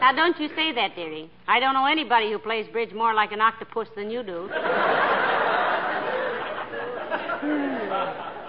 Now, 0.00 0.12
don't 0.12 0.38
you 0.40 0.48
say 0.56 0.72
that, 0.74 0.96
dearie. 0.96 1.30
I 1.46 1.60
don't 1.60 1.74
know 1.74 1.86
anybody 1.86 2.32
who 2.32 2.38
plays 2.38 2.66
bridge 2.72 2.92
more 2.92 3.14
like 3.14 3.30
an 3.32 3.40
octopus 3.40 3.86
than 3.94 4.10
you 4.10 4.22
do. 4.24 4.48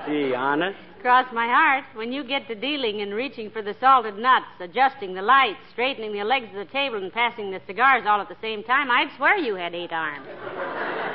Gee, 0.08 0.34
honest? 0.34 0.80
Cross 1.02 1.34
my 1.34 1.48
heart, 1.48 1.84
when 1.96 2.12
you 2.12 2.24
get 2.24 2.48
to 2.48 2.54
dealing 2.54 3.02
and 3.02 3.12
reaching 3.12 3.50
for 3.50 3.64
the 3.64 3.76
salted 3.80 4.20
nuts, 4.20 4.46
adjusting 4.60 5.16
the 5.16 5.22
lights, 5.24 5.58
straightening 5.72 6.14
the 6.14 6.24
legs 6.24 6.46
of 6.50 6.68
the 6.68 6.72
table, 6.72 6.98
and 6.98 7.12
passing 7.12 7.50
the 7.50 7.60
cigars 7.66 8.04
all 8.08 8.22
at 8.22 8.30
the 8.30 8.38
same 8.40 8.64
time, 8.64 8.92
I'd 8.92 9.10
swear 9.18 9.36
you 9.36 9.56
had 9.56 9.74
eight 9.74 9.92
arms. 9.92 10.28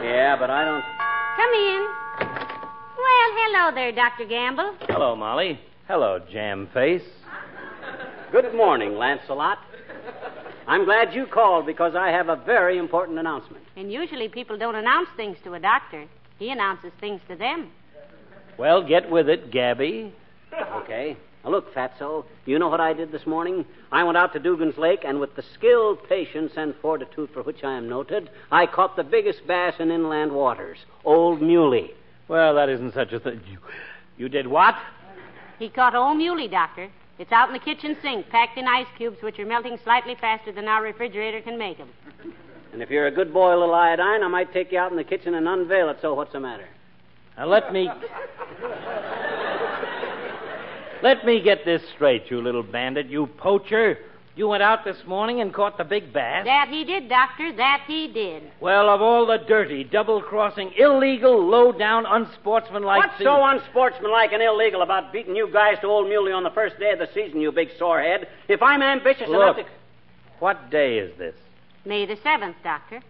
Yeah, 0.03 0.35
but 0.41 0.51
I 0.51 0.65
don't. 0.65 0.83
Come 1.37 1.53
in. 1.55 1.87
Well, 2.99 3.31
hello 3.47 3.75
there, 3.77 3.93
Dr. 3.93 4.25
Gamble. 4.25 4.75
Hello, 4.89 5.15
Molly. 5.15 5.61
Hello, 5.87 6.19
Jam 6.33 6.69
Face. 6.75 7.07
Good 8.33 8.55
morning, 8.55 8.97
Lancelot. 8.97 9.59
I'm 10.67 10.85
glad 10.85 11.15
you 11.15 11.27
called 11.27 11.65
because 11.65 11.95
I 11.95 12.09
have 12.09 12.29
a 12.29 12.35
very 12.35 12.77
important 12.77 13.21
announcement. 13.21 13.63
And 13.77 13.93
usually 13.93 14.29
people 14.29 14.59
don't 14.59 14.75
announce 14.75 15.09
things 15.17 15.37
to 15.45 15.55
a 15.55 15.61
doctor. 15.61 16.07
He 16.41 16.51
announces 16.51 16.91
things 16.99 17.21
to 17.29 17.37
them. 17.37 17.71
Well, 18.59 18.87
get 18.87 19.11
with 19.11 19.29
it, 19.29 19.51
Gabby. 19.51 20.13
Okay. 20.53 21.17
Now, 21.45 21.51
look, 21.51 21.75
Fatso, 21.75 22.25
you 22.45 22.59
know 22.59 22.69
what 22.69 22.81
I 22.81 22.93
did 22.93 23.13
this 23.13 23.27
morning? 23.27 23.65
I 23.93 24.03
went 24.05 24.17
out 24.17 24.33
to 24.33 24.39
Dugan's 24.39 24.79
Lake, 24.79 25.05
and 25.05 25.21
with 25.21 25.37
the 25.37 25.43
skill, 25.55 25.97
patience, 25.97 26.53
and 26.57 26.75
fortitude 26.83 27.31
for 27.33 27.43
which 27.43 27.63
I 27.63 27.75
am 27.75 27.89
noted, 27.89 28.31
I 28.51 28.67
caught 28.67 28.97
the 28.97 29.05
biggest 29.05 29.47
bass 29.47 29.75
in 29.79 29.91
inland 29.91 30.33
waters, 30.33 30.79
Old 31.05 31.41
Muley. 31.41 31.93
Well, 32.29 32.55
that 32.57 32.69
isn't 32.69 32.95
such 32.95 33.13
a 33.13 33.21
thing. 33.21 33.41
You, 33.49 33.59
you 34.17 34.29
did 34.29 34.47
what? 34.47 34.75
He 35.59 35.69
caught 35.69 35.95
old 35.95 36.19
muley, 36.19 36.49
Doctor. 36.49 36.91
It's 37.19 37.33
out 37.33 37.49
in 37.49 37.55
the 37.55 37.61
kitchen 37.61 37.97
sink, 38.03 38.29
packed 38.29 38.59
in 38.59 38.67
ice 38.67 38.89
cubes, 38.99 39.23
which 39.23 39.39
are 39.39 39.47
melting 39.47 39.79
slightly 39.85 40.17
faster 40.21 40.53
than 40.53 40.69
our 40.69 40.83
refrigerator 40.83 41.41
can 41.41 41.57
make 41.57 41.79
'em. 41.81 41.89
And 42.73 42.83
if 42.83 42.91
you're 42.91 43.07
a 43.07 43.11
good 43.11 43.33
boy, 43.33 43.57
little 43.57 43.75
iodine, 43.75 44.23
I 44.23 44.29
might 44.29 44.53
take 44.53 44.73
you 44.73 44.79
out 44.79 44.91
in 44.91 44.97
the 44.97 45.05
kitchen 45.05 45.35
and 45.35 45.49
unveil 45.49 45.89
it. 45.89 45.99
So 46.03 46.13
what's 46.13 46.33
the 46.33 46.41
matter? 46.41 46.67
Now, 47.37 47.47
let 47.47 47.73
me. 47.73 47.89
let 51.03 51.25
me 51.25 51.43
get 51.43 51.65
this 51.65 51.83
straight, 51.95 52.31
you 52.31 52.41
little 52.41 52.63
bandit, 52.63 53.07
you 53.07 53.27
poacher. 53.27 53.99
You 54.37 54.49
went 54.49 54.63
out 54.63 54.85
this 54.85 54.99
morning 55.07 55.41
and 55.41 55.53
caught 55.53 55.79
the 55.79 55.85
big 55.85 56.13
bass? 56.13 56.45
That 56.45 56.69
he 56.69 56.85
did, 56.85 57.09
Doctor. 57.09 57.57
That 57.57 57.85
he 57.87 58.07
did. 58.09 58.43
Well, 58.61 58.91
of 58.91 59.01
all 59.01 59.27
the 59.27 59.39
dirty, 59.39 59.83
double 59.83 60.21
crossing, 60.21 60.73
illegal, 60.77 61.43
low 61.43 61.73
down, 61.73 62.05
unsportsmanlike 62.07 62.99
What's 62.99 63.23
so 63.23 63.43
unsportsmanlike 63.43 64.33
and 64.33 64.43
illegal 64.43 64.83
about 64.83 65.11
beating 65.11 65.37
you 65.37 65.49
guys 65.51 65.79
to 65.81 65.87
Old 65.87 66.09
Muley 66.09 66.33
on 66.33 66.43
the 66.43 66.51
first 66.51 66.79
day 66.79 66.91
of 66.91 66.99
the 66.99 67.09
season, 67.15 67.41
you 67.41 67.51
big 67.51 67.71
sorehead? 67.79 68.27
If 68.47 68.63
I'm 68.63 68.83
ambitious 68.83 69.27
enough 69.27 69.57
Look, 69.57 69.67
to. 69.67 69.73
what 70.39 70.71
day 70.71 70.99
is 70.99 71.17
this? 71.17 71.35
May 71.87 72.05
the 72.05 72.17
7th, 72.17 72.57
Doctor. 72.63 73.01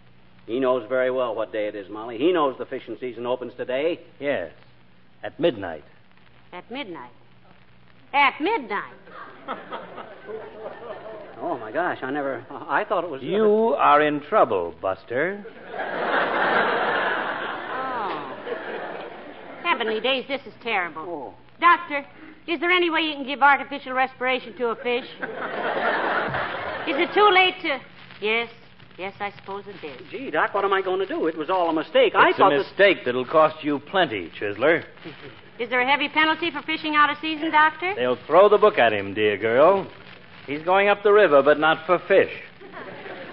He 0.47 0.61
knows 0.61 0.88
very 0.88 1.11
well 1.11 1.35
what 1.35 1.53
day 1.53 1.67
it 1.67 1.75
is, 1.75 1.88
Molly. 1.91 2.19
He 2.19 2.33
knows 2.33 2.57
the 2.59 2.67
fishing 2.67 2.97
season 3.00 3.26
opens 3.26 3.53
today. 3.57 4.00
Yes, 4.21 4.53
at 5.23 5.38
midnight. 5.41 5.85
At 6.53 6.71
midnight. 6.71 7.11
At 8.12 8.41
midnight. 8.41 8.95
Oh, 11.38 11.59
my 11.59 11.71
gosh, 11.71 11.99
I 12.03 12.11
never. 12.11 12.47
I 12.50 12.85
thought 12.85 13.05
it 13.05 13.11
was. 13.11 13.23
You 13.23 13.75
are 13.79 14.00
in 14.00 14.21
trouble, 14.23 14.75
Buster. 14.81 15.45
Oh. 17.73 18.37
Heavenly 19.62 20.00
days, 20.00 20.25
this 20.29 20.41
is 20.47 20.55
terrible. 20.62 21.03
Oh. 21.03 21.35
Doctor, 21.61 22.07
is 22.49 22.59
there 22.61 22.71
any 22.71 22.88
way 22.88 23.03
you 23.03 23.15
can 23.15 23.26
give 23.26 23.43
artificial 23.43 23.93
respiration 23.93 24.57
to 24.57 24.69
a 24.69 24.76
fish? 24.76 25.05
is 26.88 26.97
it 26.97 27.12
too 27.12 27.29
late 27.31 27.61
to. 27.62 27.81
Yes, 28.25 28.49
yes, 28.99 29.15
I 29.21 29.33
suppose 29.37 29.65
it 29.67 29.81
did. 29.81 30.03
Gee, 30.11 30.31
Doc, 30.31 30.55
what 30.55 30.65
am 30.65 30.73
I 30.73 30.83
going 30.83 31.00
to 31.00 31.07
do? 31.07 31.26
It 31.26 31.37
was 31.37 31.50
all 31.50 31.69
a 31.71 31.73
mistake. 31.73 32.15
I 32.15 32.31
It's 32.31 32.38
thought 32.38 32.53
a 32.53 32.59
this. 32.59 32.67
mistake 32.69 32.99
that'll 33.05 33.25
cost 33.26 33.62
you 33.62 33.79
plenty, 33.79 34.31
Chisler. 34.41 34.85
Is 35.59 35.71
there 35.71 35.81
a 35.81 35.87
heavy 35.91 36.09
penalty 36.09 36.50
for 36.50 36.61
fishing 36.62 36.95
out 36.95 37.09
of 37.11 37.17
season, 37.21 37.50
Doctor? 37.50 37.95
They'll 37.95 38.19
throw 38.26 38.49
the 38.50 38.59
book 38.59 38.79
at 38.79 38.93
him, 38.93 39.15
dear 39.15 39.38
girl. 39.38 39.91
He's 40.47 40.62
going 40.62 40.88
up 40.88 41.03
the 41.03 41.12
river, 41.12 41.43
but 41.43 41.59
not 41.59 41.87
for 41.87 41.99
fish. 42.07 42.31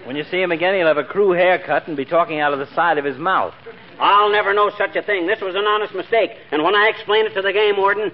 When 0.05 0.15
you 0.15 0.23
see 0.31 0.41
him 0.41 0.51
again, 0.51 0.75
he'll 0.75 0.87
have 0.87 0.97
a 0.97 1.03
crew 1.03 1.31
haircut 1.31 1.87
and 1.87 1.95
be 1.97 2.05
talking 2.05 2.39
out 2.39 2.53
of 2.53 2.59
the 2.59 2.73
side 2.75 2.97
of 2.97 3.05
his 3.05 3.17
mouth. 3.17 3.53
I'll 3.99 4.31
never 4.31 4.53
know 4.53 4.69
such 4.77 4.95
a 4.95 5.01
thing. 5.01 5.27
This 5.27 5.39
was 5.41 5.55
an 5.55 5.65
honest 5.65 5.93
mistake. 5.93 6.31
And 6.51 6.63
when 6.63 6.75
I 6.75 6.87
explain 6.93 7.25
it 7.25 7.33
to 7.35 7.41
the 7.41 7.53
game 7.53 7.77
warden. 7.77 8.11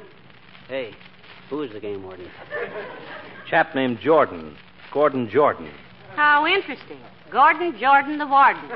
Hey, 0.68 0.92
who 1.50 1.62
is 1.64 1.72
the 1.72 1.80
game 1.80 2.04
warden? 2.04 2.28
Chap 3.50 3.74
named 3.74 4.00
Jordan. 4.02 4.56
Gordon 4.92 5.30
Jordan. 5.30 5.72
How 6.16 6.46
interesting. 6.46 7.00
Gordon 7.32 7.78
Jordan 7.80 8.18
the 8.18 8.28
warden. 8.28 8.70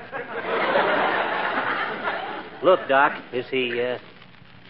Look, 2.64 2.88
Doc, 2.88 3.22
is 3.34 3.46
he, 3.50 3.82
uh, 3.82 3.98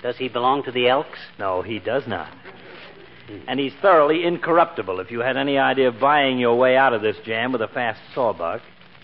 does 0.01 0.17
he 0.17 0.27
belong 0.29 0.63
to 0.63 0.71
the 0.71 0.87
Elks? 0.87 1.19
No, 1.37 1.61
he 1.61 1.79
does 1.79 2.07
not. 2.07 2.29
And 3.47 3.59
he's 3.59 3.73
thoroughly 3.81 4.25
incorruptible 4.25 4.99
if 4.99 5.11
you 5.11 5.19
had 5.19 5.37
any 5.37 5.57
idea 5.57 5.89
of 5.89 5.99
buying 5.99 6.39
your 6.39 6.57
way 6.57 6.75
out 6.75 6.93
of 6.93 7.01
this 7.01 7.17
jam 7.25 7.51
with 7.51 7.61
a 7.61 7.67
fast 7.67 8.01
sawbuck. 8.13 8.61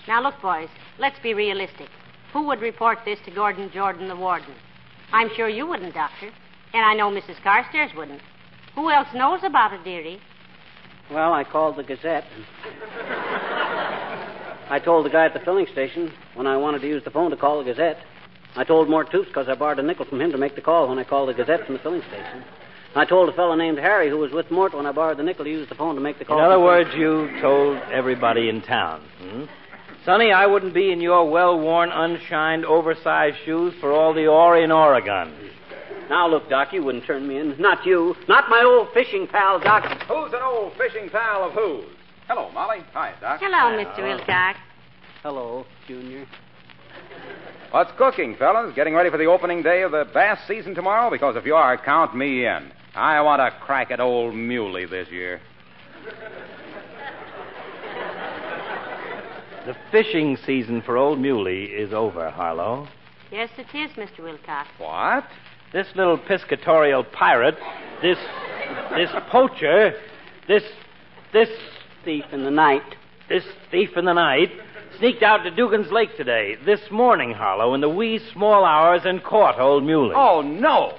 Now, 0.07 0.23
look, 0.23 0.41
boys, 0.41 0.69
let's 0.97 1.19
be 1.19 1.33
realistic. 1.33 1.87
Who 2.33 2.47
would 2.47 2.61
report 2.61 2.99
this 3.05 3.19
to 3.25 3.31
Gordon 3.31 3.71
Jordan 3.71 4.07
the 4.07 4.15
warden? 4.15 4.53
I'm 5.11 5.29
sure 5.35 5.47
you 5.49 5.67
wouldn't, 5.67 5.93
Doctor. 5.93 6.31
And 6.73 6.85
I 6.85 6.93
know 6.93 7.09
Mrs. 7.09 7.41
Carstairs 7.43 7.91
wouldn't. 7.95 8.21
Who 8.75 8.89
else 8.91 9.07
knows 9.13 9.41
about 9.43 9.73
it, 9.73 9.83
dearie? 9.83 10.19
Well, 11.11 11.33
I 11.33 11.43
called 11.43 11.75
the 11.75 11.83
Gazette. 11.83 12.25
I 14.69 14.77
told 14.77 15.05
the 15.05 15.09
guy 15.09 15.25
at 15.25 15.33
the 15.33 15.39
filling 15.39 15.65
station 15.71 16.13
when 16.35 16.45
I 16.45 16.55
wanted 16.57 16.81
to 16.81 16.87
use 16.87 17.03
the 17.03 17.09
phone 17.09 17.31
to 17.31 17.37
call 17.37 17.57
the 17.57 17.71
Gazette. 17.71 17.97
I 18.55 18.63
told 18.63 18.87
Mort 18.87 19.11
Toops 19.11 19.27
because 19.27 19.49
I 19.49 19.55
borrowed 19.55 19.79
a 19.79 19.83
nickel 19.83 20.05
from 20.05 20.21
him 20.21 20.31
to 20.31 20.37
make 20.37 20.55
the 20.55 20.61
call 20.61 20.87
when 20.87 20.99
I 20.99 21.03
called 21.03 21.29
the 21.29 21.33
Gazette 21.33 21.65
from 21.65 21.75
the 21.75 21.81
filling 21.81 22.01
station. 22.01 22.43
I 22.95 23.05
told 23.05 23.29
a 23.29 23.33
fellow 23.33 23.55
named 23.55 23.79
Harry 23.79 24.09
who 24.09 24.17
was 24.17 24.31
with 24.31 24.49
Mort 24.51 24.75
when 24.75 24.85
I 24.85 24.91
borrowed 24.91 25.17
the 25.17 25.23
nickel 25.23 25.45
to 25.45 25.51
use 25.51 25.67
the 25.69 25.75
phone 25.75 25.95
to 25.95 26.01
make 26.01 26.19
the 26.19 26.25
call. 26.25 26.37
In 26.37 26.45
other 26.45 26.59
words, 26.59 26.89
you 26.95 27.29
told 27.41 27.77
everybody 27.91 28.49
in 28.49 28.61
town. 28.61 29.01
Hmm? 29.19 29.45
Sonny, 30.05 30.31
I 30.31 30.45
wouldn't 30.45 30.73
be 30.73 30.91
in 30.91 31.01
your 31.01 31.29
well 31.29 31.59
worn, 31.59 31.89
unshined, 31.91 32.65
oversized 32.65 33.37
shoes 33.45 33.73
for 33.79 33.91
all 33.91 34.13
the 34.13 34.27
ore 34.27 34.57
in 34.57 34.71
Oregon. 34.71 35.33
Now, 36.09 36.27
look, 36.27 36.49
Doc, 36.49 36.73
you 36.73 36.83
wouldn't 36.83 37.05
turn 37.05 37.27
me 37.27 37.37
in. 37.37 37.59
Not 37.59 37.85
you. 37.85 38.15
Not 38.27 38.49
my 38.49 38.63
old 38.63 38.93
fishing 38.93 39.27
pal, 39.27 39.59
Doc. 39.59 39.83
Who's 40.07 40.33
an 40.33 40.41
old 40.41 40.73
fishing 40.73 41.09
pal 41.09 41.43
of 41.43 41.53
whose? 41.53 41.85
Hello, 42.29 42.51
Molly. 42.51 42.81
Hi, 42.93 43.15
Doc. 43.19 43.39
Hello, 43.41 43.75
Mr. 43.75 44.03
Wilcox. 44.03 44.59
Hello, 45.23 45.65
Junior. 45.87 46.27
What's 47.71 47.91
cooking, 47.97 48.35
fellas? 48.35 48.71
Getting 48.75 48.93
ready 48.93 49.09
for 49.09 49.17
the 49.17 49.25
opening 49.25 49.63
day 49.63 49.81
of 49.81 49.89
the 49.89 50.05
bass 50.13 50.37
season 50.47 50.75
tomorrow? 50.75 51.09
Because 51.09 51.35
if 51.35 51.45
you 51.47 51.55
are, 51.55 51.75
count 51.83 52.15
me 52.15 52.45
in. 52.45 52.71
I 52.93 53.19
want 53.21 53.39
to 53.39 53.59
crack 53.65 53.89
at 53.89 53.99
old 53.99 54.35
Muley 54.35 54.85
this 54.85 55.09
year. 55.09 55.41
The 59.65 59.75
fishing 59.91 60.37
season 60.45 60.83
for 60.83 60.97
Old 60.97 61.19
Muley 61.19 61.63
is 61.63 61.93
over, 61.93 62.29
Harlow. 62.29 62.87
Yes, 63.31 63.49
it 63.57 63.75
is, 63.75 63.89
Mr. 63.97 64.19
Wilcox. 64.19 64.69
What? 64.77 65.25
This 65.73 65.87
little 65.95 66.19
piscatorial 66.19 67.11
pirate, 67.11 67.57
this 68.03 68.19
this 68.91 69.09
poacher, 69.31 69.93
this 70.47 70.63
this 71.33 71.49
Thief 72.09 72.25
in 72.31 72.43
the 72.43 72.49
night. 72.49 72.95
this 73.29 73.43
thief 73.69 73.95
in 73.95 74.05
the 74.05 74.13
night 74.13 74.49
sneaked 74.97 75.21
out 75.21 75.43
to 75.43 75.51
Dugan's 75.51 75.91
Lake 75.91 76.17
today, 76.17 76.55
this 76.65 76.79
morning, 76.89 77.33
Harlow, 77.33 77.75
in 77.75 77.81
the 77.81 77.89
wee 77.89 78.19
small 78.33 78.65
hours 78.65 79.01
and 79.05 79.23
caught 79.23 79.59
Old 79.59 79.83
Muley. 79.83 80.15
Oh, 80.15 80.41
no. 80.41 80.97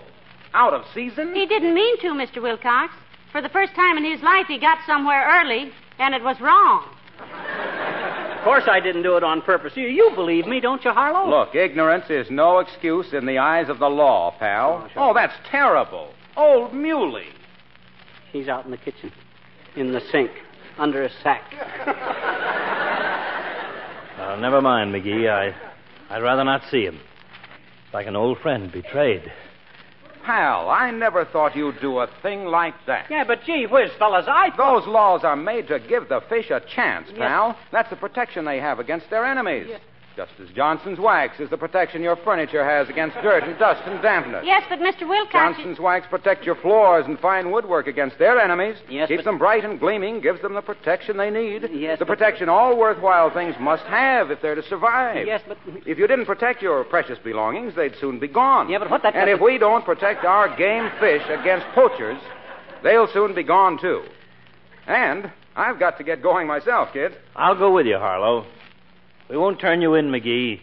Out 0.55 0.73
of 0.73 0.85
season? 0.95 1.35
He 1.35 1.47
didn't 1.47 1.75
mean 1.75 1.99
to, 2.03 2.11
Mr. 2.11 2.41
Wilcox. 2.41 2.95
For 3.33 3.43
the 3.43 3.49
first 3.49 3.75
time 3.75 3.97
in 3.97 4.05
his 4.05 4.23
life, 4.23 4.47
he 4.47 4.57
got 4.61 4.79
somewhere 4.87 5.43
early, 5.43 5.73
and 5.99 6.15
it 6.15 6.23
was 6.23 6.41
wrong. 6.41 6.85
Of 7.19 8.45
course 8.45 8.69
I 8.71 8.79
didn't 8.79 9.03
do 9.03 9.17
it 9.17 9.25
on 9.25 9.43
purpose. 9.43 9.73
You, 9.75 9.89
you 9.89 10.13
believe 10.15 10.47
me, 10.47 10.61
don't 10.61 10.85
you, 10.85 10.93
Harlow? 10.93 11.29
Look, 11.29 11.57
ignorance 11.57 12.09
is 12.09 12.31
no 12.31 12.61
excuse 12.61 13.13
in 13.13 13.27
the 13.27 13.39
eyes 13.39 13.69
of 13.69 13.81
the 13.81 13.91
law, 13.91 14.33
pal. 14.39 14.85
Oh, 14.85 14.89
sure. 14.93 15.03
Oh, 15.11 15.13
that's 15.13 15.35
terrible. 15.51 16.15
Old 16.37 16.73
Muley. 16.73 17.27
He's 18.31 18.47
out 18.47 18.65
in 18.65 18.71
the 18.71 18.77
kitchen, 18.77 19.11
in 19.75 19.91
the 19.91 20.01
sink, 20.13 20.31
under 20.81 21.05
a 21.05 21.11
sack. 21.23 21.45
Well, 24.31 24.39
never 24.39 24.61
mind, 24.61 24.95
McGee. 24.95 25.29
I, 25.29 25.55
I'd 26.09 26.23
rather 26.23 26.45
not 26.45 26.63
see 26.71 26.85
him. 26.85 27.01
It's 27.85 27.95
like 27.95 28.07
an 28.07 28.15
old 28.15 28.39
friend 28.39 28.71
betrayed. 28.71 29.23
Pal, 30.25 30.69
I 30.69 30.91
never 30.93 31.25
thought 31.25 31.57
you'd 31.57 31.81
do 31.81 31.99
a 31.99 32.09
thing 32.23 32.45
like 32.45 32.75
that. 32.87 33.07
Yeah, 33.11 33.25
but 33.25 33.43
gee 33.45 33.67
whiz, 33.67 33.91
fellas, 33.99 34.27
I 34.29 34.51
thought. 34.51 34.81
Those 34.85 34.89
laws 34.89 35.25
are 35.25 35.35
made 35.35 35.67
to 35.69 35.81
give 35.81 36.09
the 36.09 36.21
fish 36.29 36.51
a 36.51 36.61
chance, 36.61 37.09
pal. 37.17 37.57
That's 37.73 37.91
the 37.91 37.97
protection 37.97 38.45
they 38.45 38.61
have 38.61 38.79
against 38.79 39.11
their 39.11 39.25
enemies. 39.25 39.69
Just 40.17 40.33
as 40.43 40.49
Johnson's 40.55 40.99
wax 40.99 41.39
is 41.39 41.49
the 41.51 41.57
protection 41.57 42.03
your 42.03 42.17
furniture 42.17 42.65
has 42.65 42.89
against 42.89 43.17
dirt 43.23 43.45
and 43.45 43.57
dust 43.59 43.81
and 43.87 44.03
dampness. 44.03 44.43
Yes, 44.45 44.65
but 44.69 44.81
Mr. 44.81 45.09
Wilcox. 45.09 45.33
Johnson's 45.33 45.79
wax 45.79 46.07
protects 46.11 46.45
your 46.45 46.57
floors 46.57 47.05
and 47.07 47.19
fine 47.21 47.51
woodwork 47.53 47.87
against 47.87 48.19
their 48.19 48.39
enemies. 48.39 48.77
Yes, 48.89 49.09
Keeps 49.09 49.21
but- 49.21 49.25
them 49.31 49.39
bright 49.39 49.65
and 49.65 49.79
gleaming, 49.79 50.21
gives 50.21 50.43
them 50.43 50.55
the 50.55 50.63
protection 50.63 51.17
they 51.17 51.31
need. 51.31 51.71
Yes, 51.73 51.99
the 52.01 52.05
but- 52.05 52.19
protection 52.19 52.49
all 52.49 52.77
worthwhile 52.77 53.31
things 53.31 53.55
must 53.61 53.85
have 53.85 54.31
if 54.33 54.43
they're 54.43 54.57
to 54.57 54.63
survive. 54.65 55.27
Yes, 55.27 55.43
but. 55.47 55.57
If 55.87 55.97
you 55.99 56.07
didn't 56.09 56.27
protect 56.27 56.61
your 56.61 56.83
precious 56.85 57.19
belongings, 57.21 57.75
they'd 57.77 57.95
soon 58.01 58.19
be 58.19 58.29
gone. 58.29 58.69
Yeah, 58.69 58.79
but 58.79 58.91
what 58.91 59.03
that- 59.05 59.15
And 59.15 59.31
if 59.31 59.41
we 59.41 59.59
don't 59.59 59.85
protect 59.85 60.25
our 60.25 60.49
game 60.57 60.91
fish 60.99 61.23
against 61.29 61.67
poachers, 61.69 62.19
they'll 62.83 63.07
soon 63.07 63.33
be 63.33 63.45
gone 63.45 63.79
too. 63.79 64.03
And 64.89 65.31
I've 65.57 65.79
got 65.79 65.99
to 65.99 66.05
get 66.05 66.21
going 66.21 66.49
myself, 66.49 66.93
kid. 66.93 67.17
I'll 67.37 67.55
go 67.55 67.71
with 67.73 67.87
you, 67.87 67.97
Harlow. 67.97 68.45
We 69.31 69.37
won't 69.37 69.61
turn 69.61 69.81
you 69.81 69.95
in, 69.95 70.07
McGee. 70.11 70.61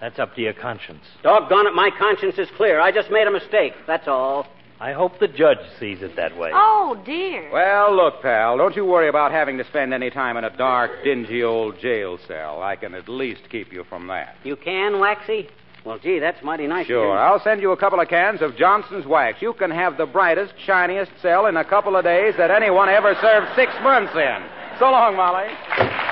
That's 0.00 0.18
up 0.18 0.34
to 0.36 0.40
your 0.40 0.54
conscience. 0.54 1.04
Doggone 1.22 1.66
it, 1.66 1.74
my 1.74 1.90
conscience 1.98 2.38
is 2.38 2.48
clear. 2.56 2.80
I 2.80 2.90
just 2.90 3.10
made 3.10 3.26
a 3.26 3.30
mistake. 3.30 3.74
That's 3.86 4.08
all. 4.08 4.46
I 4.80 4.92
hope 4.92 5.18
the 5.20 5.28
judge 5.28 5.58
sees 5.78 6.00
it 6.00 6.16
that 6.16 6.38
way. 6.38 6.50
Oh, 6.54 6.98
dear. 7.04 7.52
Well, 7.52 7.94
look, 7.94 8.22
pal, 8.22 8.56
don't 8.56 8.74
you 8.74 8.86
worry 8.86 9.10
about 9.10 9.30
having 9.30 9.58
to 9.58 9.64
spend 9.64 9.92
any 9.92 10.08
time 10.08 10.38
in 10.38 10.44
a 10.44 10.56
dark, 10.56 11.04
dingy 11.04 11.42
old 11.42 11.78
jail 11.78 12.18
cell. 12.26 12.62
I 12.62 12.76
can 12.76 12.94
at 12.94 13.06
least 13.06 13.42
keep 13.50 13.70
you 13.70 13.84
from 13.84 14.06
that. 14.06 14.36
You 14.42 14.56
can, 14.56 14.98
Waxy? 14.98 15.50
Well, 15.84 15.98
gee, 15.98 16.18
that's 16.18 16.42
mighty 16.42 16.66
nice. 16.66 16.86
of 16.86 16.88
you. 16.88 16.94
Sure. 16.94 17.08
you. 17.08 17.12
I'll 17.12 17.40
send 17.40 17.60
you 17.60 17.72
a 17.72 17.76
couple 17.76 18.00
of 18.00 18.08
cans 18.08 18.40
of 18.40 18.56
Johnson's 18.56 19.04
wax. 19.04 19.42
You 19.42 19.52
can 19.52 19.70
have 19.70 19.98
the 19.98 20.06
brightest, 20.06 20.54
shiniest 20.64 21.12
cell 21.20 21.44
in 21.44 21.58
a 21.58 21.64
couple 21.64 21.94
of 21.96 22.04
days 22.04 22.34
that 22.38 22.50
anyone 22.50 22.88
ever 22.88 23.14
served 23.20 23.48
six 23.54 23.72
months 23.82 24.12
in. 24.14 24.38
So 24.78 24.86
long, 24.90 25.16
Molly. 25.16 26.09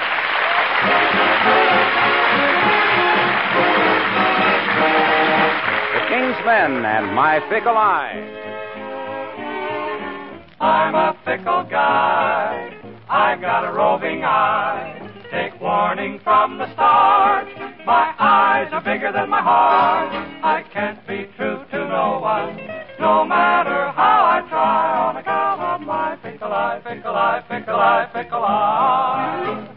And 6.50 7.14
My 7.14 7.40
Fickle 7.50 7.76
Eye. 7.76 8.14
I'm 10.58 10.94
a 10.94 11.14
fickle 11.22 11.64
guy. 11.64 12.74
I've 13.06 13.42
got 13.42 13.68
a 13.68 13.72
roving 13.72 14.24
eye. 14.24 14.96
Take 15.30 15.60
warning 15.60 16.20
from 16.24 16.56
the 16.56 16.72
start. 16.72 17.48
My 17.84 18.14
eyes 18.18 18.72
are 18.72 18.80
bigger 18.80 19.12
than 19.12 19.28
my 19.28 19.42
heart. 19.42 20.08
I 20.42 20.64
can't 20.72 21.06
be 21.06 21.28
true 21.36 21.66
to 21.70 21.78
no 21.86 22.20
one, 22.22 22.56
no 22.98 23.26
matter 23.26 23.92
how 23.92 24.24
I 24.24 24.48
try. 24.48 25.06
On 25.06 25.16
account 25.18 25.60
of 25.60 25.80
my 25.86 26.16
fickle 26.22 26.50
eye, 26.50 26.80
fickle 26.82 27.14
eye, 27.14 27.44
fickle 27.46 27.76
eye, 27.76 28.08
fickle 28.14 28.42
eye. 28.42 29.68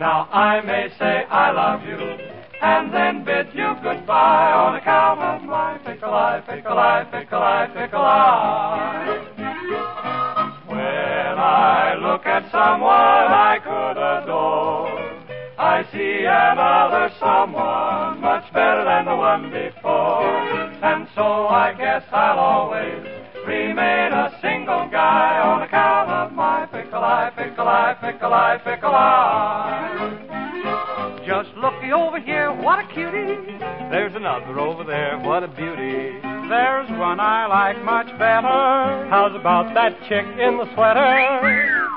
Now 0.00 0.28
I 0.32 0.60
may 0.60 0.88
say 0.98 1.24
I 1.30 1.52
love 1.52 1.84
you 1.84 2.27
and 2.60 2.92
then 2.92 3.24
bid 3.24 3.46
you 3.54 3.76
goodbye 3.82 4.52
on 4.52 4.76
account 4.76 5.20
of 5.20 5.42
my 5.42 5.78
fickle 5.84 6.12
eye, 6.12 6.42
fickle 6.46 6.78
eye, 6.78 7.06
fickle 7.10 7.38
eye, 7.38 7.68
fickle 7.74 8.00
eye. 8.00 9.18
When 10.66 11.38
I 11.38 11.94
look 12.00 12.26
at 12.26 12.50
someone 12.50 12.90
I 12.90 13.58
could 13.62 13.96
adore, 13.96 14.98
I 15.58 15.84
see 15.92 16.24
another 16.26 17.12
someone 17.20 18.20
much 18.20 18.52
better 18.52 18.84
than 18.84 19.04
the 19.06 19.16
one 19.16 19.50
before. 19.50 20.26
And 20.82 21.08
so 21.14 21.46
I 21.46 21.74
guess 21.74 22.04
I'll 22.12 22.38
always 22.38 23.06
remain 23.46 24.12
a 24.12 24.36
single 24.42 24.88
guy 24.90 25.40
on 25.40 25.62
account 25.62 26.10
of 26.10 26.32
my 26.32 26.66
fickle 26.72 27.04
eye, 27.04 27.30
pickle 27.36 27.68
I, 27.68 27.94
pickle 28.00 28.34
I, 28.34 28.58
pickle 28.58 28.94
I. 28.94 29.67
Looky 31.88 32.02
over 32.02 32.20
here, 32.20 32.52
what 32.52 32.78
a 32.78 32.86
cutie. 32.92 33.58
There's 33.90 34.14
another 34.14 34.60
over 34.60 34.84
there, 34.84 35.18
what 35.20 35.42
a 35.42 35.48
beauty. 35.48 36.20
There's 36.20 36.90
one 36.98 37.18
I 37.18 37.46
like 37.46 37.82
much 37.82 38.06
better. 38.18 39.08
How's 39.08 39.34
about 39.34 39.72
that 39.72 39.96
chick 40.06 40.26
in 40.38 40.58
the 40.58 40.68
sweater? 40.74 41.88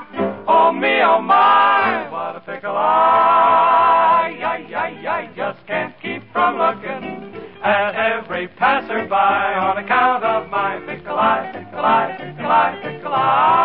Oh 0.48 0.72
me, 0.72 1.02
oh 1.04 1.20
my, 1.20 2.08
what 2.10 2.36
a 2.36 2.40
pickle 2.40 2.74
I. 2.74 4.34
I, 4.40 4.74
I, 4.74 5.08
I 5.08 5.30
just 5.36 5.66
can't 5.66 5.94
keep 6.00 6.22
from 6.32 6.56
looking 6.56 7.42
at 7.62 7.94
every 7.94 8.48
passerby 8.48 9.12
on 9.12 9.76
account 9.76 10.24
of 10.24 10.48
my 10.48 10.80
pickle 10.86 11.18
eye, 11.18 11.50
pickle 11.52 11.84
eye, 11.84 12.16
pickle 12.18 12.46
eye, 12.46 12.80
pickle 12.82 13.12
eye. 13.12 13.61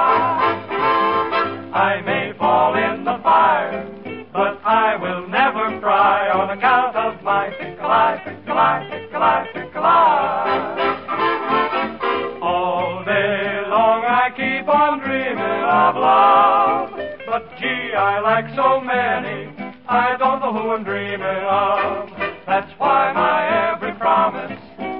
I 17.97 18.19
like 18.19 18.55
so 18.55 18.79
many, 18.79 19.49
I 19.87 20.15
don't 20.17 20.39
know 20.39 20.53
who 20.53 20.69
I'm 20.71 20.83
dreaming 20.83 21.21
of. 21.21 22.09
That's 22.45 22.71
why 22.77 23.11
my 23.13 23.73
every 23.73 23.93
promise 23.93 24.59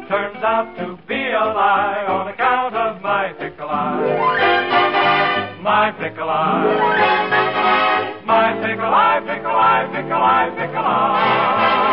turns 0.09 0.41
out 0.43 0.75
to 0.77 0.97
be 1.07 1.13
a 1.13 1.45
lie 1.45 2.05
on 2.09 2.27
account 2.29 2.73
of 2.75 3.01
my 3.03 3.33
pickle 3.37 3.69
eye. 3.69 5.59
My 5.61 5.91
pickle 5.91 6.27
eye. 6.27 8.23
My 8.25 8.53
pickle 8.65 8.85
eye, 8.85 9.19
pickle 9.19 9.51
eye, 9.51 9.87
pickle 9.93 10.13
eye, 10.13 10.49
pickle 10.57 10.77
eye. 10.77 11.86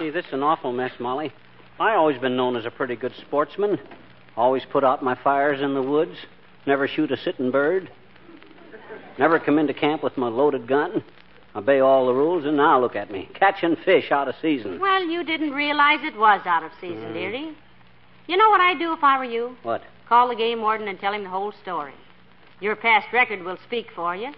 Gee, 0.00 0.08
this 0.08 0.24
is 0.24 0.32
an 0.32 0.42
awful 0.42 0.72
mess, 0.72 0.92
Molly. 0.98 1.30
I 1.78 1.94
always 1.94 2.18
been 2.18 2.34
known 2.34 2.56
as 2.56 2.64
a 2.64 2.70
pretty 2.70 2.96
good 2.96 3.12
sportsman. 3.20 3.78
Always 4.34 4.62
put 4.64 4.82
out 4.82 5.04
my 5.04 5.14
fires 5.14 5.60
in 5.60 5.74
the 5.74 5.82
woods. 5.82 6.16
Never 6.66 6.88
shoot 6.88 7.12
a 7.12 7.18
sitting 7.18 7.50
bird. 7.50 7.90
Never 9.18 9.38
come 9.38 9.58
into 9.58 9.74
camp 9.74 10.02
with 10.02 10.16
my 10.16 10.28
loaded 10.28 10.66
gun. 10.66 11.04
Obey 11.54 11.80
all 11.80 12.06
the 12.06 12.14
rules, 12.14 12.46
and 12.46 12.56
now 12.56 12.80
look 12.80 12.96
at 12.96 13.10
me. 13.10 13.28
Catching 13.34 13.76
fish 13.84 14.10
out 14.10 14.26
of 14.26 14.36
season. 14.40 14.80
Well, 14.80 15.04
you 15.04 15.22
didn't 15.22 15.50
realize 15.50 15.98
it 16.02 16.16
was 16.16 16.40
out 16.46 16.62
of 16.62 16.70
season, 16.80 17.10
mm. 17.10 17.12
dearie. 17.12 17.54
You 18.26 18.38
know 18.38 18.48
what 18.48 18.62
I'd 18.62 18.78
do 18.78 18.94
if 18.94 19.04
I 19.04 19.18
were 19.18 19.24
you? 19.24 19.54
What? 19.64 19.82
Call 20.08 20.30
the 20.30 20.34
game 20.34 20.62
warden 20.62 20.88
and 20.88 20.98
tell 20.98 21.12
him 21.12 21.24
the 21.24 21.28
whole 21.28 21.52
story. 21.62 21.92
Your 22.60 22.74
past 22.74 23.12
record 23.12 23.42
will 23.42 23.58
speak 23.66 23.88
for 23.94 24.16
you. 24.16 24.32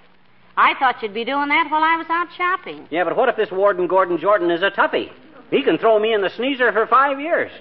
I 0.57 0.75
thought 0.81 1.03
you'd 1.03 1.14
be 1.14 1.25
doing 1.25 1.51
that 1.51 1.68
while 1.70 1.85
I 1.85 1.96
was 1.98 2.07
out 2.11 2.29
shopping. 2.37 2.88
Yeah, 2.90 3.05
but 3.05 3.16
what 3.16 3.29
if 3.29 3.37
this 3.37 3.53
Warden 3.53 3.87
Gordon 3.87 4.18
Jordan 4.18 4.51
is 4.51 4.62
a 4.62 4.70
toughie? 4.72 5.12
He 5.53 5.62
can 5.62 5.77
throw 5.77 5.99
me 5.99 6.15
in 6.15 6.23
the 6.23 6.31
sneezer 6.31 6.73
for 6.73 6.87
five 6.87 7.21
years. 7.21 7.53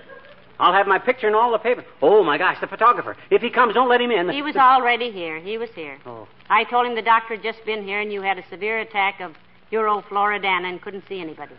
I'll 0.58 0.72
have 0.74 0.88
my 0.88 0.98
picture 0.98 1.28
in 1.28 1.36
all 1.36 1.52
the 1.52 1.58
papers. 1.58 1.84
Oh, 2.02 2.24
my 2.24 2.38
gosh, 2.38 2.58
the 2.62 2.68
photographer. 2.68 3.18
If 3.30 3.42
he 3.42 3.50
comes, 3.50 3.74
don't 3.74 3.90
let 3.90 4.00
him 4.00 4.12
in. 4.12 4.30
He 4.30 4.42
was 4.42 4.56
already 4.56 5.12
here. 5.12 5.40
He 5.40 5.58
was 5.58 5.70
here. 5.72 5.98
Oh. 6.06 6.26
I 6.50 6.64
told 6.64 6.88
him 6.88 6.96
the 6.96 7.02
doctor 7.02 7.36
had 7.36 7.44
just 7.44 7.66
been 7.66 7.84
here 7.84 8.00
and 8.00 8.14
you 8.14 8.22
had 8.22 8.38
a 8.38 8.48
severe 8.50 8.80
attack 8.80 9.20
of 9.20 9.36
Huro 9.74 10.02
floridana 10.06 10.70
and 10.70 10.82
couldn't 10.82 11.04
see 11.10 11.20
anybody. 11.20 11.54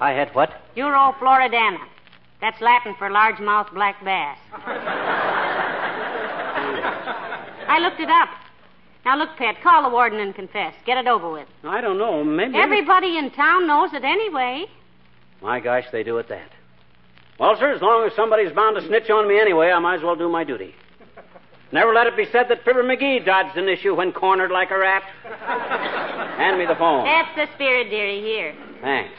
I 0.00 0.12
had 0.12 0.34
what? 0.34 0.52
Huro 0.74 1.14
floridana. 1.16 1.80
That's 2.40 2.60
Latin 2.62 2.94
for 2.98 3.10
largemouth 3.10 3.74
black 3.74 4.02
bass. 4.02 4.38
I 7.68 7.78
looked 7.78 8.00
it 8.00 8.08
up. 8.08 8.28
Now 9.04 9.18
look, 9.18 9.30
Pet, 9.36 9.56
call 9.62 9.82
the 9.82 9.88
warden 9.88 10.20
and 10.20 10.34
confess. 10.34 10.74
Get 10.86 10.96
it 10.96 11.06
over 11.06 11.30
with. 11.30 11.48
I 11.64 11.80
don't 11.80 11.98
know. 11.98 12.22
Maybe. 12.22 12.56
Everybody 12.56 13.18
in 13.18 13.30
town 13.32 13.66
knows 13.66 13.90
it 13.92 14.04
anyway. 14.04 14.66
My 15.42 15.58
gosh, 15.58 15.84
they 15.90 16.02
do 16.04 16.18
it 16.18 16.28
that. 16.28 16.50
Well, 17.38 17.56
sir, 17.58 17.72
as 17.72 17.82
long 17.82 18.06
as 18.06 18.14
somebody's 18.14 18.52
bound 18.52 18.76
to 18.76 18.86
snitch 18.86 19.10
on 19.10 19.26
me 19.26 19.40
anyway, 19.40 19.70
I 19.72 19.78
might 19.80 19.96
as 19.96 20.02
well 20.02 20.14
do 20.14 20.28
my 20.28 20.44
duty. 20.44 20.74
Never 21.72 21.92
let 21.94 22.06
it 22.06 22.16
be 22.16 22.26
said 22.30 22.46
that 22.50 22.64
Fibber 22.64 22.84
McGee 22.84 23.24
dodged 23.24 23.56
an 23.56 23.68
issue 23.68 23.94
when 23.94 24.12
cornered 24.12 24.50
like 24.50 24.70
a 24.70 24.78
rat. 24.78 25.02
Hand 26.36 26.58
me 26.58 26.66
the 26.66 26.74
phone. 26.76 27.04
That's 27.04 27.34
the 27.34 27.54
spirit, 27.54 27.88
dearie. 27.90 28.20
Here. 28.20 28.54
Thanks. 28.82 29.12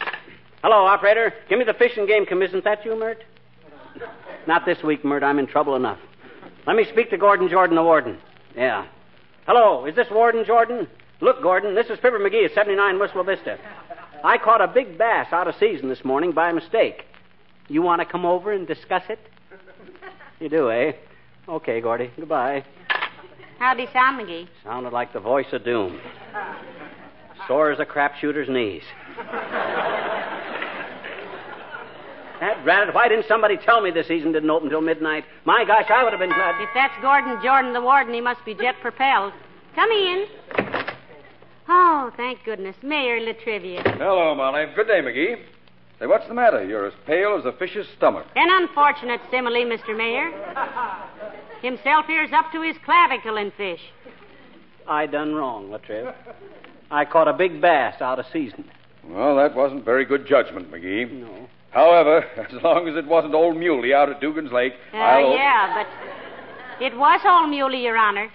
Hello, 0.63 0.85
operator. 0.85 1.33
Give 1.49 1.57
me 1.57 1.65
the 1.65 1.73
fish 1.73 1.97
and 1.97 2.07
game 2.07 2.25
commission. 2.25 2.59
Isn't 2.59 2.65
that 2.65 2.85
you, 2.85 2.97
Mert? 2.97 3.23
Not 4.47 4.65
this 4.65 4.81
week, 4.83 5.03
Mert. 5.03 5.23
I'm 5.23 5.39
in 5.39 5.47
trouble 5.47 5.75
enough. 5.75 5.97
Let 6.67 6.75
me 6.75 6.85
speak 6.91 7.09
to 7.09 7.17
Gordon 7.17 7.49
Jordan, 7.49 7.75
the 7.75 7.83
warden. 7.83 8.19
Yeah. 8.55 8.85
Hello, 9.45 9.85
is 9.85 9.93
this 9.95 10.07
Warden 10.09 10.45
Jordan? 10.45 10.87
Look, 11.19 11.41
Gordon, 11.41 11.75
this 11.75 11.87
is 11.87 11.99
Fibber 11.99 12.17
McGee 12.17 12.45
at 12.45 12.53
79 12.55 12.97
Wistful 12.97 13.25
Vista. 13.25 13.57
I 14.23 14.37
caught 14.37 14.61
a 14.61 14.69
big 14.69 14.97
bass 14.97 15.27
out 15.33 15.49
of 15.49 15.55
season 15.59 15.89
this 15.89 16.05
morning 16.05 16.31
by 16.31 16.53
mistake. 16.53 17.03
You 17.67 17.81
want 17.81 17.99
to 18.01 18.05
come 18.05 18.25
over 18.25 18.53
and 18.53 18.65
discuss 18.65 19.03
it? 19.09 19.19
You 20.39 20.47
do, 20.47 20.71
eh? 20.71 20.93
Okay, 21.49 21.81
Gordy. 21.81 22.09
Goodbye. 22.15 22.63
How'd 23.59 23.79
he 23.79 23.87
sound, 23.91 24.21
McGee? 24.21 24.47
Sounded 24.63 24.93
like 24.93 25.11
the 25.11 25.19
voice 25.19 25.47
of 25.51 25.65
doom. 25.65 25.99
Sore 27.45 27.71
as 27.71 27.79
a 27.81 27.85
crapshooter's 27.85 28.47
knees. 28.47 28.83
That 32.43 32.65
rat, 32.65 32.93
why 32.93 33.07
didn't 33.07 33.25
somebody 33.29 33.55
tell 33.55 33.79
me 33.79 33.89
the 33.89 34.03
season 34.03 34.33
didn't 34.33 34.49
open 34.49 34.69
till 34.69 34.81
midnight? 34.81 35.23
My 35.45 35.63
gosh, 35.65 35.85
I 35.89 36.03
would 36.03 36.11
have 36.11 36.19
been 36.19 36.27
glad. 36.27 36.61
If 36.61 36.67
that's 36.75 36.93
Gordon 37.01 37.39
Jordan, 37.41 37.71
the 37.71 37.79
warden, 37.79 38.13
he 38.13 38.19
must 38.19 38.43
be 38.43 38.53
jet 38.53 38.75
propelled. 38.81 39.31
Come 39.75 39.89
in. 39.89 40.25
Oh, 41.69 42.11
thank 42.17 42.43
goodness. 42.43 42.75
Mayor 42.83 43.21
La 43.21 43.31
Trivia. 43.41 43.81
Hello, 43.85 44.35
Molly. 44.35 44.65
Good 44.75 44.87
day, 44.87 44.99
McGee. 44.99 45.37
Say, 45.99 46.05
what's 46.05 46.27
the 46.27 46.33
matter? 46.33 46.65
You're 46.65 46.85
as 46.85 46.93
pale 47.07 47.37
as 47.39 47.45
a 47.45 47.53
fish's 47.53 47.87
stomach. 47.95 48.25
An 48.35 48.49
unfortunate 48.51 49.21
simile, 49.31 49.63
Mr. 49.63 49.95
Mayor. 49.95 50.29
Himself 51.61 52.07
here's 52.07 52.33
up 52.33 52.51
to 52.51 52.61
his 52.61 52.75
clavicle 52.83 53.37
in 53.37 53.51
fish. 53.51 53.79
I 54.85 55.05
done 55.05 55.33
wrong, 55.33 55.69
Latriv. 55.69 56.13
I 56.91 57.05
caught 57.05 57.29
a 57.29 57.33
big 57.33 57.61
bass 57.61 58.01
out 58.01 58.19
of 58.19 58.25
season. 58.33 58.69
Well, 59.05 59.37
that 59.37 59.55
wasn't 59.55 59.85
very 59.85 60.03
good 60.03 60.27
judgment, 60.27 60.69
McGee. 60.69 61.09
No. 61.09 61.47
However, 61.73 62.23
as 62.37 62.61
long 62.63 62.87
as 62.87 62.95
it 62.95 63.05
wasn't 63.07 63.33
old 63.33 63.57
Muley 63.57 63.93
out 63.93 64.09
at 64.09 64.19
Dugan's 64.21 64.51
Lake, 64.51 64.73
Uh, 64.93 64.97
I'll. 64.97 65.33
yeah, 65.33 65.83
but 65.83 66.83
it 66.83 66.95
was 66.97 67.21
old 67.25 67.49
Muley, 67.49 67.81
Your 67.83 67.97
Honor. 67.97 68.29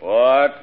What? 0.00 0.54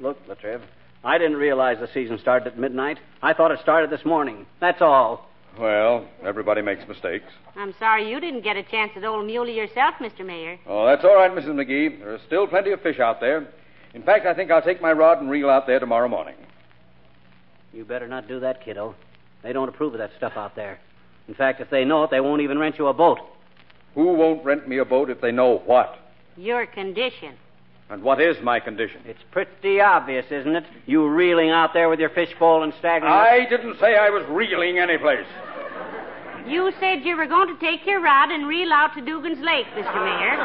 Look, 0.00 0.18
Latriv, 0.26 0.62
I 1.04 1.18
didn't 1.18 1.36
realize 1.36 1.78
the 1.80 1.88
season 1.94 2.18
started 2.18 2.48
at 2.48 2.58
midnight. 2.58 2.98
I 3.22 3.34
thought 3.34 3.50
it 3.52 3.60
started 3.62 3.90
this 3.90 4.04
morning. 4.04 4.46
That's 4.60 4.80
all. 4.82 5.28
Well, 5.58 6.08
everybody 6.24 6.62
makes 6.62 6.88
mistakes. 6.88 7.26
I'm 7.56 7.74
sorry 7.78 8.08
you 8.10 8.18
didn't 8.20 8.40
get 8.42 8.56
a 8.56 8.62
chance 8.62 8.92
at 8.96 9.04
old 9.04 9.26
Muley 9.26 9.54
yourself, 9.54 9.94
Mr. 10.00 10.24
Mayor. 10.26 10.58
Oh, 10.66 10.86
that's 10.86 11.04
all 11.04 11.14
right, 11.14 11.30
Mrs. 11.30 11.48
McGee. 11.54 11.98
There 12.00 12.14
are 12.14 12.20
still 12.26 12.46
plenty 12.46 12.70
of 12.72 12.80
fish 12.80 12.98
out 12.98 13.20
there. 13.20 13.46
In 13.94 14.02
fact, 14.02 14.24
I 14.26 14.32
think 14.34 14.50
I'll 14.50 14.62
take 14.62 14.80
my 14.80 14.92
rod 14.92 15.20
and 15.20 15.30
reel 15.30 15.50
out 15.50 15.66
there 15.66 15.78
tomorrow 15.78 16.08
morning. 16.08 16.34
You 17.72 17.84
better 17.84 18.08
not 18.08 18.26
do 18.26 18.40
that, 18.40 18.64
kiddo. 18.64 18.94
They 19.42 19.52
don't 19.52 19.68
approve 19.68 19.92
of 19.92 19.98
that 19.98 20.10
stuff 20.16 20.32
out 20.36 20.56
there. 20.56 20.78
In 21.32 21.36
fact, 21.38 21.62
if 21.62 21.70
they 21.70 21.82
know 21.86 22.04
it, 22.04 22.10
they 22.10 22.20
won't 22.20 22.42
even 22.42 22.58
rent 22.58 22.76
you 22.78 22.88
a 22.88 22.92
boat. 22.92 23.18
Who 23.94 24.12
won't 24.12 24.44
rent 24.44 24.68
me 24.68 24.76
a 24.76 24.84
boat 24.84 25.08
if 25.08 25.22
they 25.22 25.32
know 25.32 25.62
what? 25.64 25.96
Your 26.36 26.66
condition. 26.66 27.36
And 27.88 28.02
what 28.02 28.20
is 28.20 28.36
my 28.42 28.60
condition? 28.60 29.00
It's 29.06 29.22
pretty 29.30 29.80
obvious, 29.80 30.26
isn't 30.30 30.54
it? 30.54 30.64
You 30.84 31.08
reeling 31.08 31.48
out 31.48 31.72
there 31.72 31.88
with 31.88 32.00
your 32.00 32.10
fishbowl 32.10 32.64
and 32.64 32.74
staggering. 32.78 33.10
I 33.10 33.46
didn't 33.48 33.80
say 33.80 33.96
I 33.96 34.10
was 34.10 34.26
reeling 34.28 34.78
anyplace. 34.78 35.24
You 36.46 36.70
said 36.78 37.00
you 37.02 37.16
were 37.16 37.26
going 37.26 37.48
to 37.48 37.58
take 37.60 37.86
your 37.86 38.02
rod 38.02 38.30
and 38.30 38.46
reel 38.46 38.70
out 38.70 38.92
to 38.96 39.00
Dugan's 39.00 39.40
Lake, 39.42 39.64
Mr. 39.74 40.04
Mayor. 40.04 40.36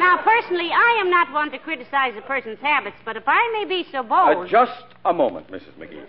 Now, 0.00 0.22
personally, 0.24 0.70
I 0.72 0.98
am 1.02 1.10
not 1.10 1.30
one 1.34 1.50
to 1.50 1.58
criticize 1.58 2.14
a 2.16 2.22
person's 2.22 2.60
habits, 2.62 2.96
but 3.04 3.18
if 3.18 3.24
I 3.26 3.50
may 3.60 3.68
be 3.68 3.86
so 3.92 3.98
Uh, 3.98 4.34
bold. 4.34 4.48
just 4.48 4.84
a 5.04 5.12
moment, 5.12 5.50
Mrs. 5.50 5.72
McGee. 5.78 6.02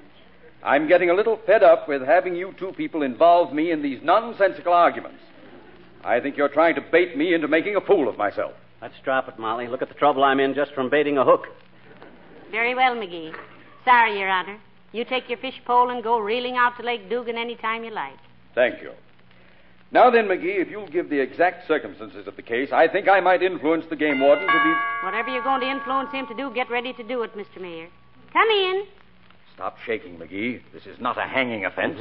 I'm 0.64 0.88
getting 0.88 1.10
a 1.10 1.14
little 1.14 1.40
fed 1.46 1.64
up 1.64 1.88
with 1.88 2.02
having 2.02 2.36
you 2.36 2.54
two 2.58 2.74
people 2.74 3.02
involve 3.02 3.54
me 3.54 3.72
in 3.72 3.82
these 3.82 4.00
nonsensical 4.04 4.74
arguments. 4.74 5.20
I 6.04 6.20
think 6.20 6.38
you're 6.38 6.50
trying 6.50 6.76
to 6.76 6.82
bait 6.82 7.18
me 7.18 7.34
into 7.34 7.48
making 7.48 7.76
a 7.76 7.82
fool 7.82 8.10
of 8.10 8.18
myself. 8.18 8.54
Let's 8.82 8.96
drop 9.04 9.28
it, 9.28 9.38
Molly. 9.38 9.68
Look 9.68 9.82
at 9.82 9.90
the 9.90 9.96
trouble 9.96 10.24
I'm 10.24 10.40
in 10.40 10.54
just 10.54 10.74
from 10.74 10.90
baiting 10.90 11.18
a 11.18 11.26
hook. 11.26 11.48
Very 12.52 12.76
well, 12.76 12.96
McGee. 12.96 13.34
Sorry, 13.86 14.20
Your 14.20 14.30
Honor. 14.30 14.60
You 14.92 15.06
take 15.06 15.30
your 15.30 15.38
fish 15.38 15.60
pole 15.66 15.90
and 15.90 16.04
go 16.04 16.20
reeling 16.20 16.58
out 16.58 16.78
to 16.78 16.84
Lake 16.84 17.10
Dugan 17.10 17.38
any 17.38 17.56
time 17.56 17.84
you 17.84 17.92
like. 17.92 18.18
Thank 18.56 18.82
you. 18.82 18.92
Now 19.92 20.10
then, 20.10 20.26
McGee, 20.26 20.62
if 20.62 20.70
you'll 20.70 20.90
give 20.90 21.10
the 21.10 21.20
exact 21.20 21.68
circumstances 21.68 22.28
of 22.28 22.36
the 22.36 22.42
case, 22.42 22.70
I 22.72 22.88
think 22.88 23.08
I 23.08 23.20
might 23.20 23.42
influence 23.42 23.86
the 23.90 23.96
game 23.96 24.20
warden 24.20 24.48
to 24.48 24.54
be. 24.64 25.06
Whatever 25.06 25.30
you're 25.30 25.44
going 25.44 25.62
to 25.62 25.70
influence 25.70 26.12
him 26.12 26.28
to 26.28 26.36
do, 26.36 26.52
get 26.54 26.70
ready 26.70 26.94
to 26.94 27.04
do 27.04 27.24
it, 27.24 27.36
Mr. 27.36 27.62
Mayor. 27.62 27.88
Come 28.34 28.50
in. 28.50 28.84
Stop 29.60 29.78
shaking, 29.86 30.16
McGee. 30.18 30.62
This 30.72 30.86
is 30.86 31.02
not 31.02 31.18
a 31.18 31.24
hanging 31.24 31.66
offense. 31.66 32.00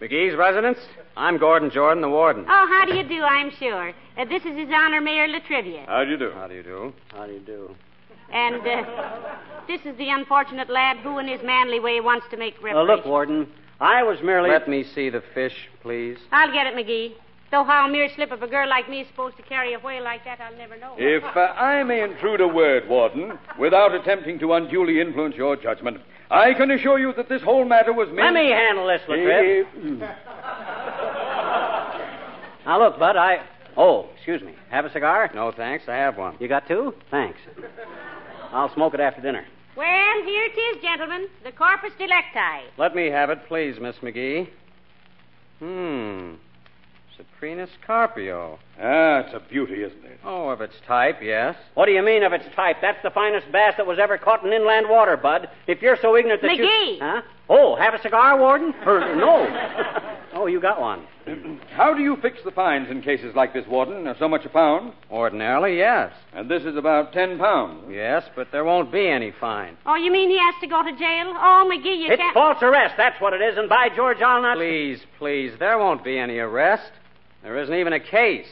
McGee's 0.00 0.36
residence? 0.36 0.78
I'm 1.16 1.36
Gordon 1.36 1.72
Jordan, 1.72 2.00
the 2.02 2.08
warden. 2.08 2.44
Oh, 2.48 2.66
how 2.68 2.84
do 2.86 2.94
you 2.94 3.02
do, 3.02 3.20
I'm 3.20 3.50
sure. 3.50 3.92
Uh, 4.16 4.24
this 4.26 4.44
is 4.44 4.56
His 4.56 4.68
Honor 4.72 5.00
Mayor 5.00 5.26
La 5.26 5.40
Trivia. 5.40 5.84
How 5.88 6.04
do 6.04 6.10
you 6.12 6.16
do? 6.16 6.30
How 6.36 6.46
do 6.46 6.54
you 6.54 6.62
do? 6.62 6.92
How 7.08 7.26
do 7.26 7.32
you 7.32 7.40
do? 7.40 7.74
And 8.32 8.64
uh, 8.64 8.84
this 9.66 9.80
is 9.84 9.96
the 9.98 10.08
unfortunate 10.10 10.70
lad 10.70 10.98
who, 10.98 11.18
in 11.18 11.26
his 11.26 11.40
manly 11.42 11.80
way, 11.80 12.00
wants 12.00 12.26
to 12.30 12.36
make 12.36 12.54
Well, 12.62 12.74
reparations. 12.74 12.96
look, 12.98 13.06
Warden, 13.06 13.48
I 13.80 14.04
was 14.04 14.22
merely. 14.22 14.48
Let 14.48 14.68
me 14.68 14.84
see 14.84 15.10
the 15.10 15.24
fish, 15.34 15.68
please. 15.82 16.18
I'll 16.30 16.52
get 16.52 16.68
it, 16.68 16.74
McGee. 16.74 17.14
Though 17.50 17.64
how 17.64 17.86
a 17.86 17.90
mere 17.90 18.10
slip 18.14 18.30
of 18.30 18.42
a 18.42 18.46
girl 18.46 18.68
like 18.68 18.90
me 18.90 19.00
is 19.00 19.08
supposed 19.08 19.38
to 19.38 19.42
carry 19.42 19.72
a 19.72 19.78
whale 19.78 20.04
like 20.04 20.22
that, 20.24 20.38
I'll 20.40 20.56
never 20.56 20.76
know. 20.76 20.94
If 20.98 21.24
uh, 21.24 21.40
I 21.40 21.82
may 21.82 22.02
intrude 22.02 22.42
a 22.42 22.48
word, 22.48 22.86
Warden, 22.88 23.38
without 23.58 23.94
attempting 23.94 24.38
to 24.40 24.52
unduly 24.52 25.00
influence 25.00 25.34
your 25.34 25.56
judgment, 25.56 25.96
I 26.30 26.52
can 26.52 26.70
assure 26.70 26.98
you 26.98 27.14
that 27.16 27.30
this 27.30 27.40
whole 27.40 27.64
matter 27.64 27.94
was 27.94 28.08
Let 28.12 28.34
me 28.34 28.50
handle 28.50 28.86
this, 28.86 29.00
Latriv. 29.08 29.98
now, 32.66 32.82
look, 32.82 32.98
Bud, 32.98 33.16
I. 33.16 33.46
Oh, 33.78 34.10
excuse 34.16 34.42
me. 34.42 34.52
Have 34.70 34.84
a 34.84 34.92
cigar? 34.92 35.30
No, 35.34 35.50
thanks. 35.50 35.84
I 35.88 35.94
have 35.94 36.18
one. 36.18 36.36
You 36.40 36.48
got 36.48 36.68
two? 36.68 36.92
Thanks. 37.10 37.38
I'll 38.52 38.72
smoke 38.74 38.92
it 38.92 39.00
after 39.00 39.22
dinner. 39.22 39.46
Well, 39.74 40.22
here 40.24 40.44
it 40.44 40.58
is, 40.58 40.82
gentlemen. 40.82 41.28
The 41.44 41.52
corpus 41.52 41.92
delicti. 41.96 42.68
Let 42.76 42.94
me 42.94 43.06
have 43.06 43.30
it, 43.30 43.38
please, 43.48 43.76
Miss 43.80 43.96
McGee. 44.02 44.48
Hmm. 45.60 46.34
Cyprinus 47.18 47.68
Carpio. 47.86 48.58
Ah, 48.80 49.18
it's 49.20 49.34
a 49.34 49.40
beauty, 49.40 49.82
isn't 49.82 50.04
it? 50.04 50.20
Oh, 50.24 50.48
of 50.48 50.60
its 50.60 50.74
type, 50.86 51.18
yes. 51.22 51.56
What 51.74 51.86
do 51.86 51.92
you 51.92 52.02
mean 52.02 52.22
of 52.22 52.32
its 52.32 52.44
type? 52.54 52.76
That's 52.80 53.02
the 53.02 53.10
finest 53.10 53.50
bass 53.50 53.74
that 53.76 53.86
was 53.86 53.98
ever 53.98 54.18
caught 54.18 54.44
in 54.44 54.52
inland 54.52 54.88
water, 54.88 55.16
Bud. 55.16 55.48
If 55.66 55.82
you're 55.82 55.96
so 56.00 56.16
ignorant 56.16 56.42
that 56.42 56.56
you... 56.56 56.64
McGee! 56.64 56.98
Huh? 57.00 57.22
Oh, 57.48 57.76
have 57.76 57.94
a 57.94 58.02
cigar, 58.02 58.38
Warden? 58.38 58.72
Or, 58.86 59.00
no. 59.16 59.46
oh, 60.34 60.46
you 60.46 60.60
got 60.60 60.80
one. 60.80 61.04
How 61.76 61.92
do 61.94 62.02
you 62.02 62.16
fix 62.22 62.38
the 62.44 62.50
fines 62.52 62.88
in 62.90 63.02
cases 63.02 63.34
like 63.34 63.52
this, 63.52 63.66
Warden? 63.66 64.12
So 64.18 64.28
much 64.28 64.44
a 64.44 64.48
pound? 64.48 64.92
Ordinarily, 65.10 65.76
yes. 65.76 66.12
And 66.32 66.48
this 66.50 66.62
is 66.62 66.76
about 66.76 67.12
ten 67.12 67.38
pounds. 67.38 67.84
Yes, 67.90 68.24
but 68.36 68.48
there 68.52 68.64
won't 68.64 68.92
be 68.92 69.08
any 69.08 69.32
fine. 69.40 69.76
Oh, 69.86 69.96
you 69.96 70.12
mean 70.12 70.30
he 70.30 70.38
has 70.38 70.54
to 70.60 70.66
go 70.66 70.82
to 70.82 70.90
jail? 70.92 71.32
Oh, 71.36 71.68
McGee, 71.70 71.98
you 71.98 72.12
It's 72.12 72.20
can't. 72.20 72.34
false 72.34 72.62
arrest, 72.62 72.94
that's 72.96 73.20
what 73.20 73.32
it 73.32 73.42
is, 73.42 73.58
and 73.58 73.68
by 73.68 73.88
George, 73.94 74.18
I'll 74.22 74.42
not... 74.42 74.56
Please, 74.56 75.00
please, 75.18 75.52
there 75.58 75.78
won't 75.78 76.04
be 76.04 76.18
any 76.18 76.38
arrest. 76.38 76.90
There 77.42 77.56
isn't 77.58 77.74
even 77.74 77.92
a 77.92 78.00
case. 78.00 78.48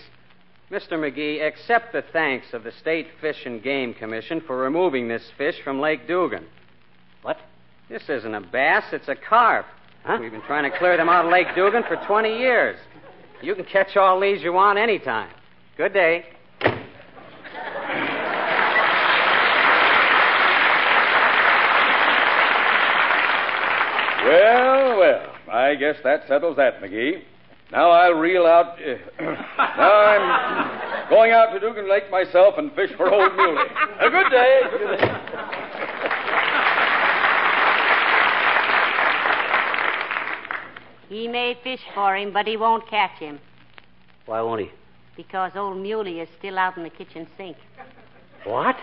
Mr. 0.70 0.92
McGee, 0.92 1.46
accept 1.46 1.92
the 1.92 2.02
thanks 2.12 2.52
of 2.52 2.64
the 2.64 2.72
State 2.72 3.06
Fish 3.20 3.46
and 3.46 3.62
Game 3.62 3.94
Commission 3.94 4.40
for 4.40 4.56
removing 4.56 5.06
this 5.06 5.22
fish 5.38 5.54
from 5.62 5.80
Lake 5.80 6.08
Dugan. 6.08 6.44
What? 7.22 7.38
This 7.88 8.02
isn't 8.08 8.34
a 8.34 8.40
bass, 8.40 8.84
it's 8.92 9.08
a 9.08 9.14
carp. 9.14 9.66
Huh? 10.02 10.18
We've 10.20 10.32
been 10.32 10.42
trying 10.42 10.70
to 10.70 10.76
clear 10.76 10.96
them 10.96 11.08
out 11.08 11.24
of 11.24 11.32
Lake 11.32 11.48
Dugan 11.54 11.84
for 11.84 11.96
20 12.06 12.36
years. 12.38 12.76
You 13.42 13.54
can 13.54 13.64
catch 13.64 13.96
all 13.96 14.20
these 14.20 14.42
you 14.42 14.52
want 14.52 14.78
anytime. 14.78 15.30
Good 15.76 15.92
day. 15.92 16.26
Well, 24.24 24.98
well, 24.98 25.34
I 25.52 25.76
guess 25.76 25.94
that 26.02 26.26
settles 26.26 26.56
that, 26.56 26.80
McGee. 26.80 27.22
Now 27.72 27.90
I'll 27.90 28.14
reel 28.14 28.46
out. 28.46 28.78
Uh, 28.80 28.94
now 29.18 30.00
I'm 30.00 31.08
going 31.10 31.32
out 31.32 31.52
to 31.52 31.60
Dugan 31.60 31.88
Lake 31.88 32.10
myself 32.10 32.54
and 32.58 32.72
fish 32.72 32.90
for 32.96 33.10
old 33.12 33.34
Muley. 33.36 33.64
A 34.00 34.10
good 34.10 34.30
day. 34.30 34.60
Good 34.70 34.96
day. 34.98 36.16
He 41.08 41.28
may 41.28 41.56
fish 41.62 41.80
for 41.94 42.16
him, 42.16 42.32
but 42.32 42.46
he 42.46 42.56
won't 42.56 42.86
catch 42.88 43.18
him 43.18 43.38
Why 44.26 44.40
won't 44.42 44.62
he? 44.62 44.70
because 45.16 45.52
old 45.56 45.78
Muley 45.78 46.20
is 46.20 46.28
still 46.38 46.58
out 46.58 46.76
in 46.76 46.82
the 46.82 46.90
kitchen 46.90 47.26
sink. 47.38 47.56
What? 48.44 48.76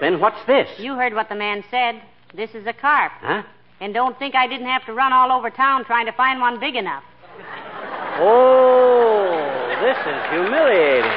Then 0.00 0.20
what's 0.20 0.38
this? 0.46 0.68
You 0.78 0.94
heard 0.94 1.14
what 1.14 1.28
the 1.28 1.34
man 1.34 1.64
said. 1.68 2.00
This 2.32 2.50
is 2.54 2.64
a 2.66 2.72
carp. 2.72 3.10
Huh? 3.20 3.42
And 3.80 3.92
don't 3.92 4.16
think 4.18 4.36
I 4.36 4.46
didn't 4.46 4.68
have 4.68 4.86
to 4.86 4.92
run 4.92 5.12
all 5.12 5.32
over 5.32 5.50
town 5.50 5.84
trying 5.84 6.06
to 6.06 6.12
find 6.12 6.40
one 6.40 6.60
big 6.60 6.76
enough. 6.76 7.02
Oh, 8.16 9.76
this 9.82 9.98
is 10.06 10.22
humiliating. 10.30 11.10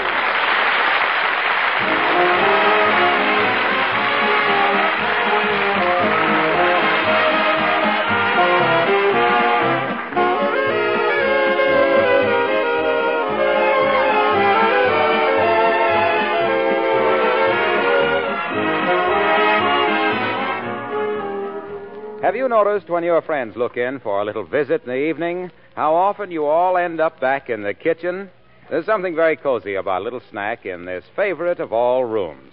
Have 22.23 22.35
you 22.35 22.49
noticed 22.49 22.89
when 22.89 23.03
your 23.03 23.21
friends 23.21 23.55
look 23.55 23.77
in 23.77 23.99
for 23.99 24.19
a 24.19 24.25
little 24.25 24.43
visit 24.43 24.81
in 24.83 24.89
the 24.89 24.95
evening 24.95 25.51
how 25.77 25.93
often 25.93 26.31
you 26.31 26.47
all 26.47 26.75
end 26.75 26.99
up 26.99 27.19
back 27.19 27.51
in 27.51 27.61
the 27.61 27.71
kitchen? 27.71 28.31
There's 28.67 28.87
something 28.87 29.13
very 29.13 29.37
cozy 29.37 29.75
about 29.75 30.01
a 30.01 30.03
little 30.03 30.23
snack 30.31 30.65
in 30.65 30.85
this 30.85 31.03
favorite 31.15 31.59
of 31.59 31.71
all 31.71 32.03
rooms. 32.03 32.51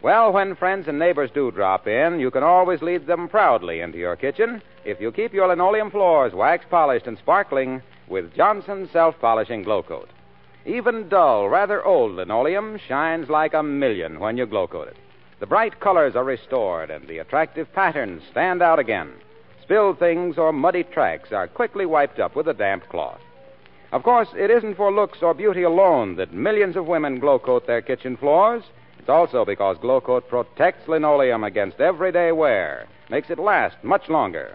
Well, 0.00 0.32
when 0.32 0.56
friends 0.56 0.88
and 0.88 0.98
neighbors 0.98 1.30
do 1.34 1.50
drop 1.50 1.86
in, 1.86 2.20
you 2.20 2.30
can 2.30 2.42
always 2.42 2.80
lead 2.80 3.06
them 3.06 3.28
proudly 3.28 3.80
into 3.80 3.98
your 3.98 4.16
kitchen 4.16 4.62
if 4.82 4.98
you 4.98 5.12
keep 5.12 5.34
your 5.34 5.48
linoleum 5.48 5.90
floors 5.90 6.32
wax 6.32 6.64
polished 6.70 7.06
and 7.06 7.18
sparkling 7.18 7.82
with 8.08 8.34
Johnson's 8.34 8.90
self 8.90 9.20
polishing 9.20 9.62
Glo-Coat. 9.62 10.08
Even 10.64 11.10
dull, 11.10 11.50
rather 11.50 11.84
old 11.84 12.12
linoleum 12.12 12.78
shines 12.88 13.28
like 13.28 13.52
a 13.52 13.62
million 13.62 14.20
when 14.20 14.38
you 14.38 14.46
Glo-Coat 14.46 14.88
it. 14.88 14.96
The 15.38 15.46
bright 15.46 15.80
colors 15.80 16.16
are 16.16 16.24
restored 16.24 16.88
and 16.88 17.06
the 17.06 17.18
attractive 17.18 17.70
patterns 17.74 18.22
stand 18.30 18.62
out 18.62 18.78
again. 18.78 19.12
Spilled 19.64 19.98
things 19.98 20.36
or 20.36 20.52
muddy 20.52 20.82
tracks 20.82 21.32
are 21.32 21.48
quickly 21.48 21.86
wiped 21.86 22.20
up 22.20 22.36
with 22.36 22.46
a 22.48 22.52
damp 22.52 22.86
cloth. 22.90 23.20
Of 23.92 24.02
course, 24.02 24.28
it 24.36 24.50
isn't 24.50 24.76
for 24.76 24.92
looks 24.92 25.22
or 25.22 25.32
beauty 25.32 25.62
alone 25.62 26.16
that 26.16 26.34
millions 26.34 26.76
of 26.76 26.86
women 26.86 27.18
Glo-Coat 27.18 27.66
their 27.66 27.80
kitchen 27.80 28.18
floors. 28.18 28.62
It's 28.98 29.08
also 29.08 29.46
because 29.46 29.78
Glo-Coat 29.78 30.28
protects 30.28 30.86
linoleum 30.86 31.44
against 31.44 31.80
everyday 31.80 32.30
wear, 32.30 32.86
makes 33.08 33.30
it 33.30 33.38
last 33.38 33.82
much 33.82 34.10
longer. 34.10 34.54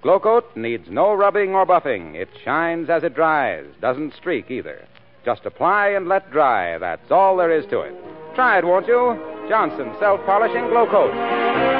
Glo-Coat 0.00 0.56
needs 0.56 0.88
no 0.88 1.12
rubbing 1.12 1.54
or 1.54 1.66
buffing. 1.66 2.14
It 2.14 2.30
shines 2.42 2.88
as 2.88 3.04
it 3.04 3.14
dries, 3.14 3.66
doesn't 3.82 4.14
streak 4.14 4.50
either. 4.50 4.86
Just 5.26 5.44
apply 5.44 5.88
and 5.88 6.08
let 6.08 6.30
dry. 6.30 6.78
That's 6.78 7.10
all 7.10 7.36
there 7.36 7.50
is 7.50 7.66
to 7.66 7.80
it. 7.80 7.94
Try 8.34 8.58
it, 8.58 8.64
won't 8.64 8.86
you? 8.86 9.20
Johnson 9.50 9.92
Self 9.98 10.24
Polishing 10.24 10.68
Glo-Coat. 10.68 11.75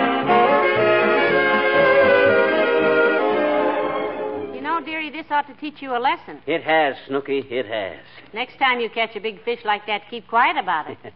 This 5.17 5.27
ought 5.31 5.47
to 5.47 5.55
teach 5.55 5.81
you 5.81 5.97
a 5.97 5.99
lesson. 5.99 6.41
It 6.47 6.63
has, 6.63 6.95
Snooky. 7.09 7.39
It 7.51 7.67
has. 7.67 7.99
Next 8.35 8.59
time 8.59 8.81
you 8.81 8.91
catch 8.91 9.17
a 9.17 9.21
big 9.21 9.43
fish 9.45 9.61
like 9.65 9.87
that, 9.87 10.03
keep 10.11 10.29
quiet 10.29 10.57
about 10.57 10.91
it. 10.91 10.99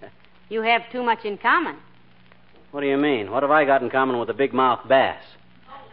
You 0.53 0.63
have 0.63 0.83
too 0.91 1.05
much 1.05 1.25
in 1.25 1.39
common. 1.39 1.77
What 2.73 2.81
do 2.81 2.89
you 2.89 2.97
mean? 2.97 3.31
What 3.31 3.45
have 3.45 3.53
I 3.53 3.65
got 3.65 3.83
in 3.83 3.91
common 3.91 4.19
with 4.19 4.31
a 4.31 4.35
big 4.35 4.53
mouth 4.53 4.81
bass? 4.89 5.23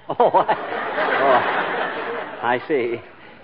Oh, 0.10 0.32
I, 0.34 0.56
oh, 2.41 2.48
I 2.48 2.60
see. 2.67 2.96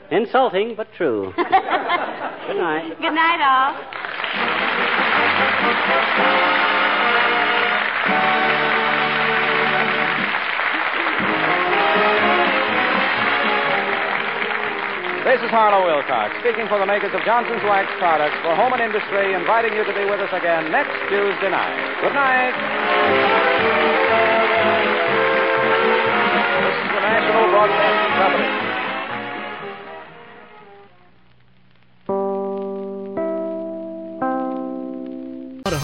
Insulting, 0.10 0.74
but 0.76 0.88
true. 0.98 1.32
Good 1.38 1.46
night. 1.46 2.98
Good 3.00 3.14
night, 3.14 3.42
all. 3.44 4.04
This 15.34 15.42
is 15.42 15.50
Harlow 15.50 15.82
Wilcox, 15.82 16.38
speaking 16.46 16.70
for 16.70 16.78
the 16.78 16.86
makers 16.86 17.10
of 17.10 17.26
Johnson's 17.26 17.64
Wax 17.66 17.90
Products 17.98 18.38
for 18.46 18.54
Home 18.54 18.72
and 18.74 18.84
Industry, 18.84 19.34
inviting 19.34 19.74
you 19.74 19.84
to 19.84 19.90
be 19.90 20.06
with 20.06 20.22
us 20.22 20.30
again 20.30 20.70
next 20.70 20.94
Tuesday 21.10 21.50
night. 21.50 21.74
Good 22.06 22.14
night. 22.14 22.54
This 26.62 26.76
is 26.78 26.90
the 26.94 27.02
National 27.02 27.50
Broadcasting 27.50 28.14
Company. 28.14 28.63